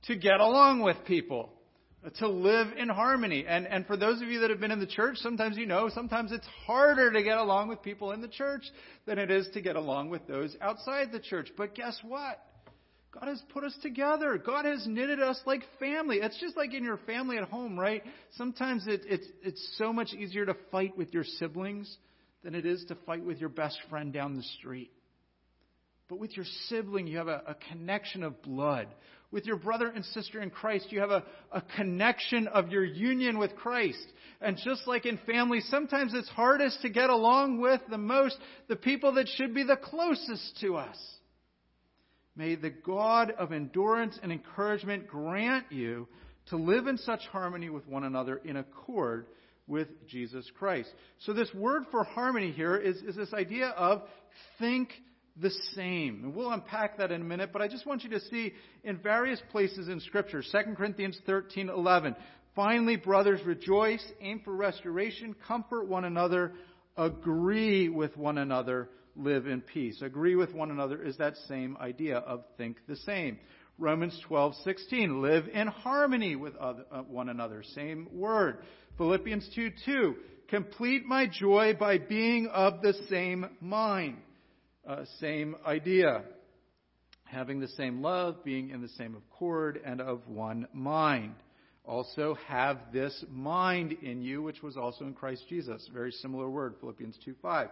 [0.05, 1.51] to get along with people,
[2.19, 3.47] to live in harmony.
[3.49, 5.89] And, and for those of you that have been in the church, sometimes you know,
[5.89, 8.65] sometimes it's harder to get along with people in the church
[9.07, 11.49] than it is to get along with those outside the church.
[11.57, 12.39] But guess what?
[13.13, 14.39] God has put us together.
[14.39, 16.19] God has knitted us like family.
[16.19, 18.05] It's just like in your family at home, right?
[18.33, 21.97] Sometimes it, it's, it's so much easier to fight with your siblings
[22.43, 24.91] than it is to fight with your best friend down the street.
[26.09, 28.89] But with your sibling, you have a, a connection of blood.
[29.31, 31.23] With your brother and sister in Christ, you have a,
[31.53, 34.05] a connection of your union with Christ.
[34.41, 38.37] And just like in family, sometimes it's hardest to get along with the most
[38.69, 40.99] the people that should be the closest to us.
[42.35, 46.09] May the God of endurance and encouragement grant you
[46.47, 49.27] to live in such harmony with one another in accord
[49.71, 50.91] with Jesus Christ.
[51.21, 54.03] So, this word for harmony here is, is this idea of
[54.59, 54.91] think
[55.41, 56.25] the same.
[56.25, 58.53] And we'll unpack that in a minute, but I just want you to see
[58.85, 62.17] in various places in Scripture, 2 Corinthians 13 11.
[62.55, 66.53] Finally, brothers, rejoice, aim for restoration, comfort one another,
[66.97, 70.03] agree with one another, live in peace.
[70.03, 73.39] Agree with one another is that same idea of think the same.
[73.79, 78.59] Romans 12:16 live in harmony with other, uh, one another same word
[79.01, 80.15] Philippians 2:2
[80.49, 84.19] complete my joy by being of the same mind.
[84.87, 86.23] Uh, same idea.
[87.25, 91.35] Having the same love being in the same accord and of one mind.
[91.83, 95.89] Also have this mind in you which was also in Christ Jesus.
[95.95, 97.71] Very similar word Philippians 2:5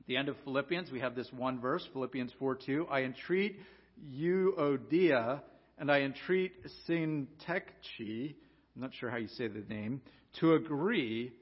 [0.00, 2.88] at the end of Philippians, we have this one verse, Philippians 4 2.
[2.90, 3.60] I entreat
[3.96, 5.40] you Euodia,
[5.78, 6.52] and I entreat
[6.88, 8.34] Syntyche,
[8.80, 10.00] I'm not sure how you say the name,
[10.38, 11.34] to agree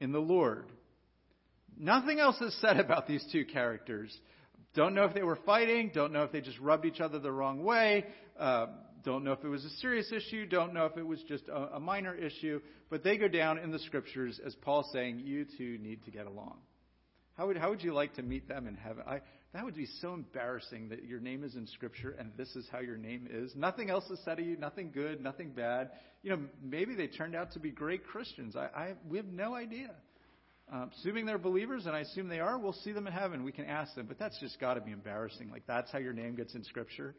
[0.00, 0.66] in the Lord.
[1.78, 4.12] Nothing else is said about these two characters.
[4.74, 7.30] Don't know if they were fighting, don't know if they just rubbed each other the
[7.30, 8.06] wrong way,
[8.40, 8.66] uh,
[9.04, 11.76] don't know if it was a serious issue, don't know if it was just a,
[11.76, 12.60] a minor issue,
[12.90, 16.26] but they go down in the scriptures as Paul saying, You two need to get
[16.26, 16.56] along.
[17.34, 19.04] How would, how would you like to meet them in heaven?
[19.06, 19.20] I,
[19.54, 22.80] that would be so embarrassing that your name is in Scripture and this is how
[22.80, 23.54] your name is.
[23.54, 25.90] Nothing else is said of you, nothing good, nothing bad.
[26.24, 28.56] You know, maybe they turned out to be great Christians.
[28.56, 29.90] I, I we have no idea.
[30.72, 33.44] Um, assuming they're believers, and I assume they are, we'll see them in heaven.
[33.44, 35.50] We can ask them, but that's just got to be embarrassing.
[35.50, 37.14] Like that's how your name gets in Scripture.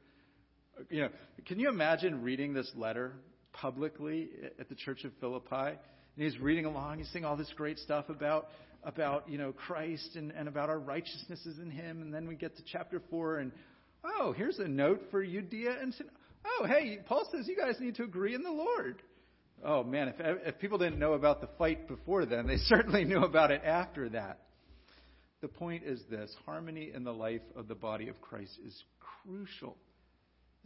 [0.89, 1.09] You know,
[1.45, 3.13] can you imagine reading this letter
[3.61, 4.29] publicly
[4.59, 5.77] at the Church of Philippi?
[6.17, 8.47] And he's reading along, he's saying all this great stuff about
[8.85, 12.01] about, you know, Christ and, and about our righteousnesses in Him.
[12.01, 13.51] And then we get to chapter 4 and,
[14.03, 16.09] oh, here's a note for Euodia and Sin-
[16.45, 19.01] Oh, hey, Paul says you guys need to agree in the Lord.
[19.63, 23.23] Oh, man, if, if people didn't know about the fight before then, they certainly knew
[23.23, 24.41] about it after that.
[25.41, 29.75] The point is this harmony in the life of the body of Christ is crucial.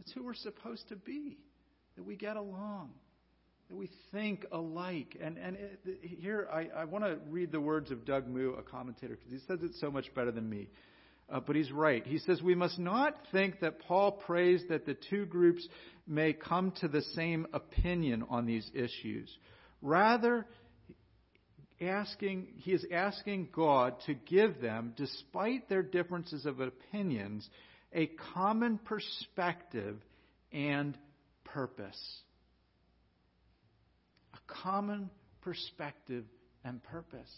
[0.00, 1.38] It's who we're supposed to be,
[1.96, 2.90] that we get along,
[3.68, 5.16] that we think alike.
[5.20, 8.62] And, and it, here, I, I want to read the words of Doug Moo, a
[8.62, 10.68] commentator, because he says it so much better than me.
[11.30, 12.04] Uh, but he's right.
[12.06, 15.66] He says, We must not think that Paul prays that the two groups
[16.06, 19.30] may come to the same opinion on these issues.
[19.80, 20.44] Rather,
[21.80, 27.48] asking, he is asking God to give them, despite their differences of opinions,
[27.92, 29.96] a common perspective
[30.52, 30.96] and
[31.54, 32.22] purpose
[34.34, 35.10] A common
[35.42, 36.24] perspective
[36.64, 37.30] and purpose.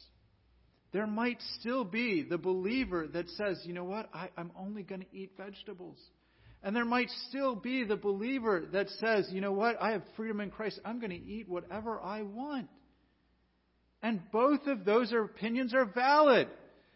[0.92, 5.00] There might still be the believer that says, you know what, I, am only going
[5.00, 5.96] to eat vegetables.
[6.62, 10.40] And there might still be the believer that says, you know what, I have freedom
[10.40, 10.78] in Christ.
[10.84, 12.68] I'm going to eat whatever I want.
[14.02, 16.48] And both of those opinions are valid.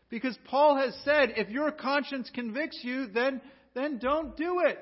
[0.08, 3.40] Because Paul has said, if your conscience convicts you, then,
[3.74, 4.78] then don't do it.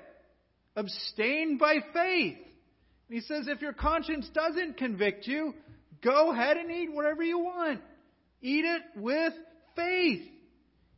[0.76, 2.36] Abstain by faith.
[3.08, 5.54] And He says, if your conscience doesn't convict you,
[6.02, 7.80] go ahead and eat whatever you want.
[8.40, 9.32] Eat it with
[9.76, 10.22] faith.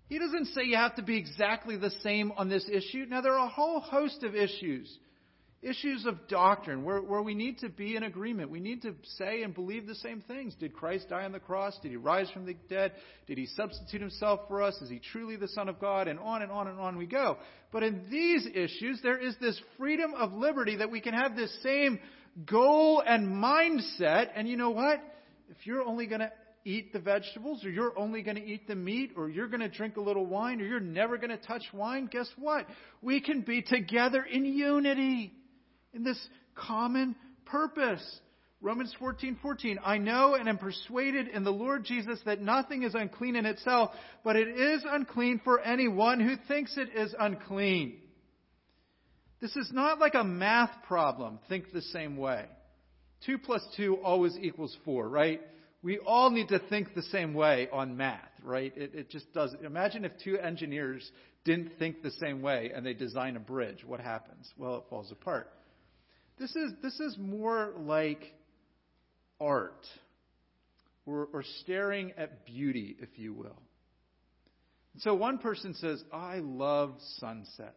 [0.08, 3.06] He doesn't say you have to be exactly the same on this issue.
[3.08, 4.96] Now, there are a whole host of issues.
[5.66, 8.50] Issues of doctrine where, where we need to be in agreement.
[8.50, 10.54] We need to say and believe the same things.
[10.54, 11.76] Did Christ die on the cross?
[11.82, 12.92] Did he rise from the dead?
[13.26, 14.80] Did he substitute himself for us?
[14.80, 16.06] Is he truly the Son of God?
[16.06, 17.38] And on and on and on we go.
[17.72, 21.52] But in these issues, there is this freedom of liberty that we can have this
[21.64, 21.98] same
[22.48, 24.28] goal and mindset.
[24.36, 25.00] And you know what?
[25.50, 26.30] If you're only going to
[26.64, 29.68] eat the vegetables, or you're only going to eat the meat, or you're going to
[29.68, 32.66] drink a little wine, or you're never going to touch wine, guess what?
[33.02, 35.32] We can be together in unity,
[35.97, 37.16] in this common
[37.47, 38.20] purpose.
[38.61, 39.78] Romans 14, 14.
[39.84, 43.90] I know and am persuaded in the Lord Jesus that nothing is unclean in itself,
[44.24, 47.99] but it is unclean for anyone who thinks it is unclean.
[49.40, 51.38] This is not like a math problem.
[51.49, 52.47] Think the same way.
[53.26, 55.40] 2 plus 2 always equals 4, right?
[55.82, 58.72] We all need to think the same way on math, right?
[58.76, 59.55] It, it just does.
[59.64, 61.09] Imagine if two engineers
[61.44, 63.84] didn't think the same way and they design a bridge.
[63.84, 64.51] What happens?
[64.59, 65.53] Well, it falls apart.
[66.39, 68.20] This is, this is more like
[69.41, 69.87] art
[71.07, 73.59] or, or staring at beauty, if you will.
[74.99, 77.72] So one person says, I love sunsets.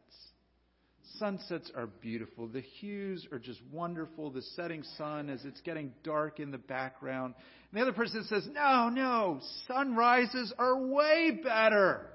[1.17, 2.47] Sunsets are beautiful.
[2.47, 4.29] The hues are just wonderful.
[4.31, 7.33] The setting sun as it's getting dark in the background.
[7.71, 12.07] And the other person says, No, no, sunrises are way better.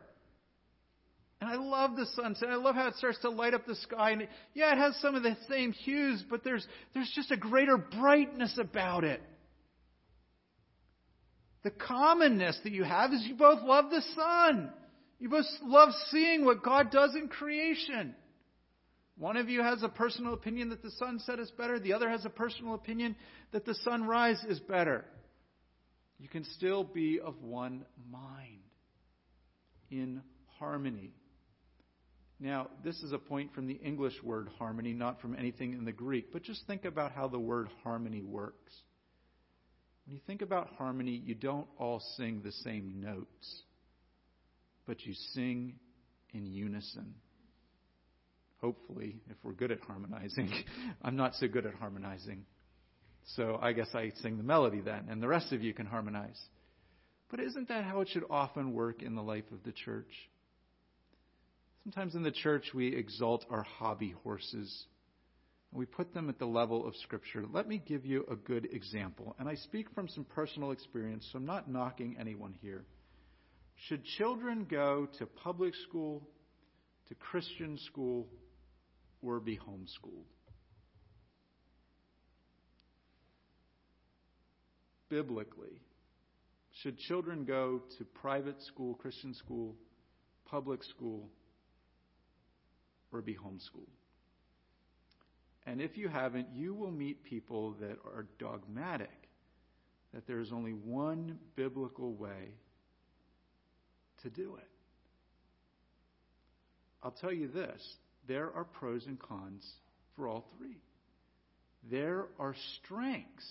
[1.45, 2.49] And I love the sunset.
[2.49, 4.13] I love how it starts to light up the sky.
[4.13, 7.37] And it, yeah, it has some of the same hues, but there's, there's just a
[7.37, 9.21] greater brightness about it.
[11.63, 14.71] The commonness that you have is you both love the sun.
[15.19, 18.15] You both love seeing what God does in creation.
[19.19, 22.25] One of you has a personal opinion that the sunset is better, the other has
[22.25, 23.17] a personal opinion
[23.53, 25.05] that the sunrise is better.
[26.19, 28.61] You can still be of one mind,
[29.91, 30.23] in
[30.59, 31.13] harmony.
[32.41, 35.93] Now, this is a point from the English word harmony, not from anything in the
[35.93, 38.73] Greek, but just think about how the word harmony works.
[40.05, 43.63] When you think about harmony, you don't all sing the same notes,
[44.87, 45.75] but you sing
[46.33, 47.15] in unison
[48.65, 50.51] hopefully, if we're good at harmonizing.
[51.03, 52.47] I'm not so good at harmonizing.
[53.37, 56.41] So I guess I sing the melody then, and the rest of you can harmonize.
[57.31, 60.11] But isn't that how it should often work in the life of the church?
[61.85, 64.87] Sometimes in the church we exalt our hobby horses.
[65.71, 67.45] And we put them at the level of Scripture.
[67.53, 69.37] Let me give you a good example.
[69.39, 72.85] And I speak from some personal experience, so I'm not knocking anyone here.
[73.89, 76.27] Should children go to public school,
[77.09, 78.29] to Christian school,
[79.21, 80.25] or be homeschooled.
[85.11, 85.83] Biblically,
[86.83, 89.75] should children go to private school, Christian school,
[90.47, 91.29] public school,
[93.15, 93.89] or be homeschooled?
[95.67, 99.09] And if you haven't, you will meet people that are dogmatic
[100.13, 102.53] that there is only one biblical way
[104.23, 104.69] to do it.
[107.03, 107.83] I'll tell you this
[108.29, 109.67] there are pros and cons
[110.17, 110.81] for all three.
[111.91, 113.47] There are strengths,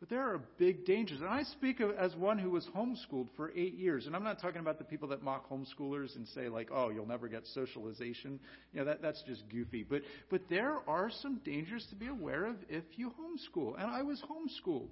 [0.00, 1.20] but there are big dangers.
[1.20, 4.06] And I speak of, as one who was homeschooled for eight years.
[4.06, 7.06] And I'm not talking about the people that mock homeschoolers and say, like, oh, you'll
[7.06, 8.38] never get socialization.
[8.72, 9.82] You know, that, that's just goofy.
[9.82, 13.74] But, but there are some dangers to be aware of if you homeschool.
[13.74, 14.90] And I was homeschooled.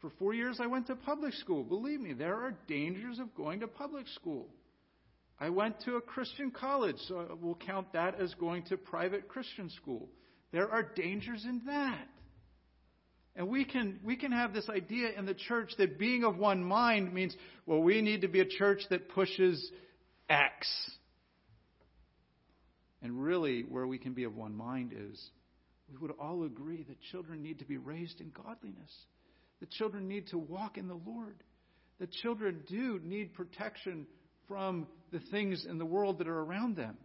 [0.00, 1.64] For four years, I went to public school.
[1.64, 4.48] Believe me, there are dangers of going to public school.
[5.40, 9.70] I went to a Christian college, so we'll count that as going to private Christian
[9.70, 10.08] school.
[10.52, 12.06] There are dangers in that.
[13.36, 16.62] And we can, we can have this idea in the church that being of one
[16.62, 17.34] mind means,
[17.66, 19.70] well, we need to be a church that pushes
[20.28, 20.68] X.
[23.02, 25.30] And really, where we can be of one mind is
[25.90, 28.90] we would all agree that children need to be raised in godliness,
[29.60, 31.42] that children need to walk in the Lord,
[31.98, 34.06] that children do need protection
[34.46, 36.96] from the things in the world that are around them.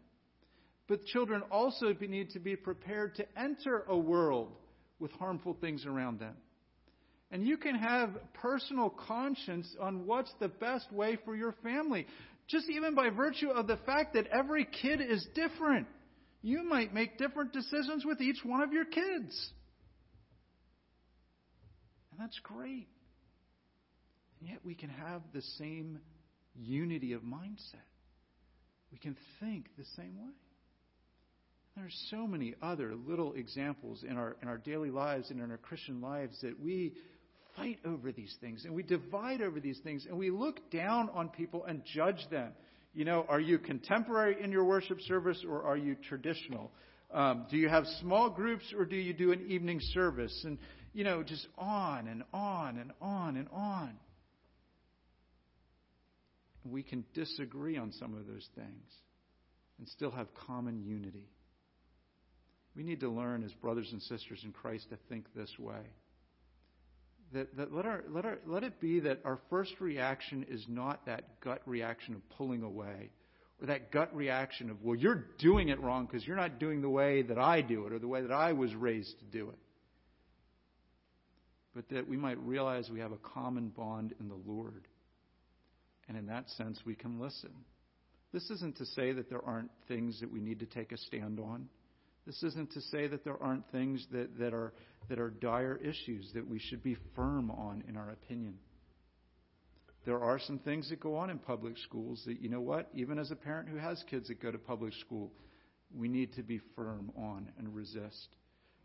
[0.87, 4.53] But children also need to be prepared to enter a world
[4.99, 6.35] with harmful things around them.
[7.31, 12.07] And you can have personal conscience on what's the best way for your family,
[12.47, 15.87] just even by virtue of the fact that every kid is different.
[16.41, 19.51] You might make different decisions with each one of your kids.
[22.11, 22.87] And that's great.
[24.39, 25.99] And yet we can have the same
[26.55, 27.75] unity of mindset.
[28.91, 30.33] We can think the same way.
[31.79, 35.49] There are so many other little examples in our, in our daily lives and in
[35.49, 36.91] our Christian lives that we
[37.55, 41.29] fight over these things and we divide over these things and we look down on
[41.29, 42.51] people and judge them.
[42.93, 46.69] You know, are you contemporary in your worship service or are you traditional?
[47.13, 50.37] Um, do you have small groups or do you do an evening service?
[50.43, 50.57] And,
[50.91, 53.91] you know, just on and on and on and on
[56.65, 58.91] we can disagree on some of those things
[59.77, 61.29] and still have common unity.
[62.79, 65.81] We need to learn as brothers and sisters in Christ to think this way.
[67.33, 71.05] That, that let, our, let, our, let it be that our first reaction is not
[71.05, 73.09] that gut reaction of pulling away
[73.61, 76.89] or that gut reaction of, well, you're doing it wrong because you're not doing the
[76.89, 79.59] way that I do it or the way that I was raised to do it.
[81.75, 84.87] But that we might realize we have a common bond in the Lord
[86.07, 87.51] and in that sense, we can listen.
[88.31, 91.41] This isn't to say that there aren't things that we need to take a stand
[91.41, 91.67] on.
[92.29, 94.71] This isn't to say that there aren't things that, that, are,
[95.09, 98.59] that are dire issues that we should be firm on in our opinion.
[100.05, 103.17] There are some things that go on in public schools that, you know what, even
[103.17, 105.31] as a parent who has kids that go to public school,
[105.91, 108.27] we need to be firm on and resist.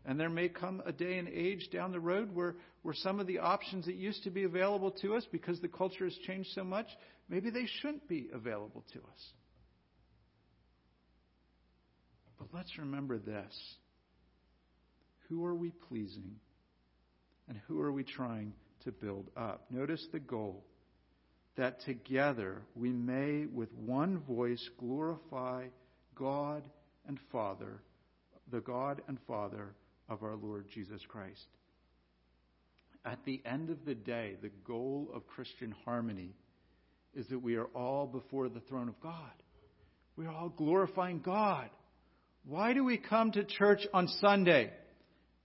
[0.07, 3.27] And there may come a day and age down the road where, where some of
[3.27, 6.63] the options that used to be available to us because the culture has changed so
[6.63, 6.87] much,
[7.29, 9.33] maybe they shouldn't be available to us.
[12.51, 13.53] But let's remember this
[15.29, 16.35] who are we pleasing?
[17.47, 19.65] And who are we trying to build up?
[19.69, 20.63] Notice the goal
[21.57, 25.65] that together we may with one voice glorify
[26.15, 26.63] God
[27.07, 27.81] and Father,
[28.51, 29.75] the God and Father
[30.09, 31.45] of our Lord Jesus Christ.
[33.05, 36.33] At the end of the day, the goal of Christian harmony
[37.13, 39.13] is that we are all before the throne of God.
[40.15, 41.69] We are all glorifying God.
[42.47, 44.71] Why do we come to church on Sunday?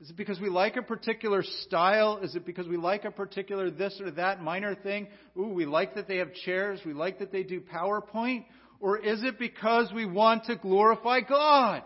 [0.00, 2.20] Is it because we like a particular style?
[2.22, 5.08] Is it because we like a particular this or that minor thing?
[5.38, 6.80] Ooh, we like that they have chairs.
[6.84, 8.44] We like that they do PowerPoint.
[8.80, 11.82] Or is it because we want to glorify God?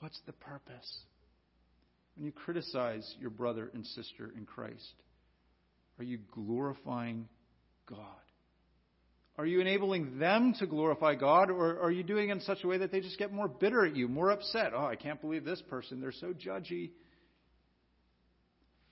[0.00, 0.98] What's the purpose?
[2.16, 4.94] When you criticize your brother and sister in Christ,
[5.98, 7.28] are you glorifying
[7.86, 7.98] God?
[9.38, 12.66] Are you enabling them to glorify God, or are you doing it in such a
[12.66, 14.72] way that they just get more bitter at you, more upset?
[14.74, 16.00] Oh, I can't believe this person.
[16.00, 16.90] They're so judgy.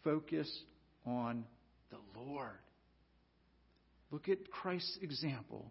[0.04, 0.50] Focus
[1.04, 1.44] on
[1.90, 2.56] the Lord.
[4.10, 5.70] Look at Christ's example,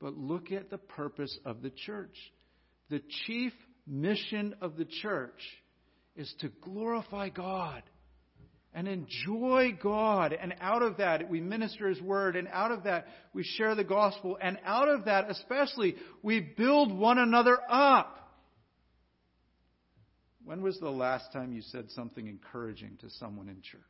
[0.00, 2.16] but look at the purpose of the church.
[2.90, 3.52] The chief
[3.86, 5.40] mission of the church
[6.16, 7.82] is to glorify God
[8.74, 10.32] and enjoy God.
[10.32, 12.36] And out of that, we minister His Word.
[12.36, 14.38] And out of that, we share the gospel.
[14.40, 18.18] And out of that, especially, we build one another up.
[20.44, 23.82] When was the last time you said something encouraging to someone in church?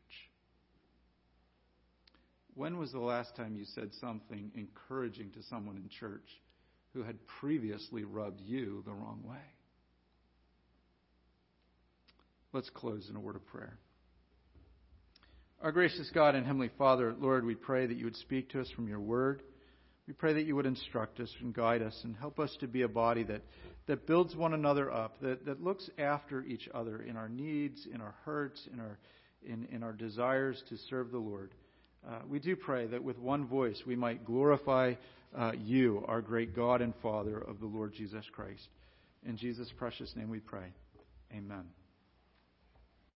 [2.54, 6.28] When was the last time you said something encouraging to someone in church
[6.92, 9.38] who had previously rubbed you the wrong way?
[12.52, 13.78] Let's close in a word of prayer.
[15.62, 18.68] Our gracious God and Heavenly Father, Lord, we pray that you would speak to us
[18.74, 19.42] from your word.
[20.08, 22.82] We pray that you would instruct us and guide us and help us to be
[22.82, 23.42] a body that,
[23.86, 28.00] that builds one another up, that, that looks after each other in our needs, in
[28.00, 28.98] our hurts, in our,
[29.46, 31.52] in, in our desires to serve the Lord.
[32.04, 34.94] Uh, we do pray that with one voice we might glorify
[35.38, 38.66] uh, you, our great God and Father of the Lord Jesus Christ.
[39.24, 40.72] In Jesus' precious name we pray.
[41.32, 41.66] Amen.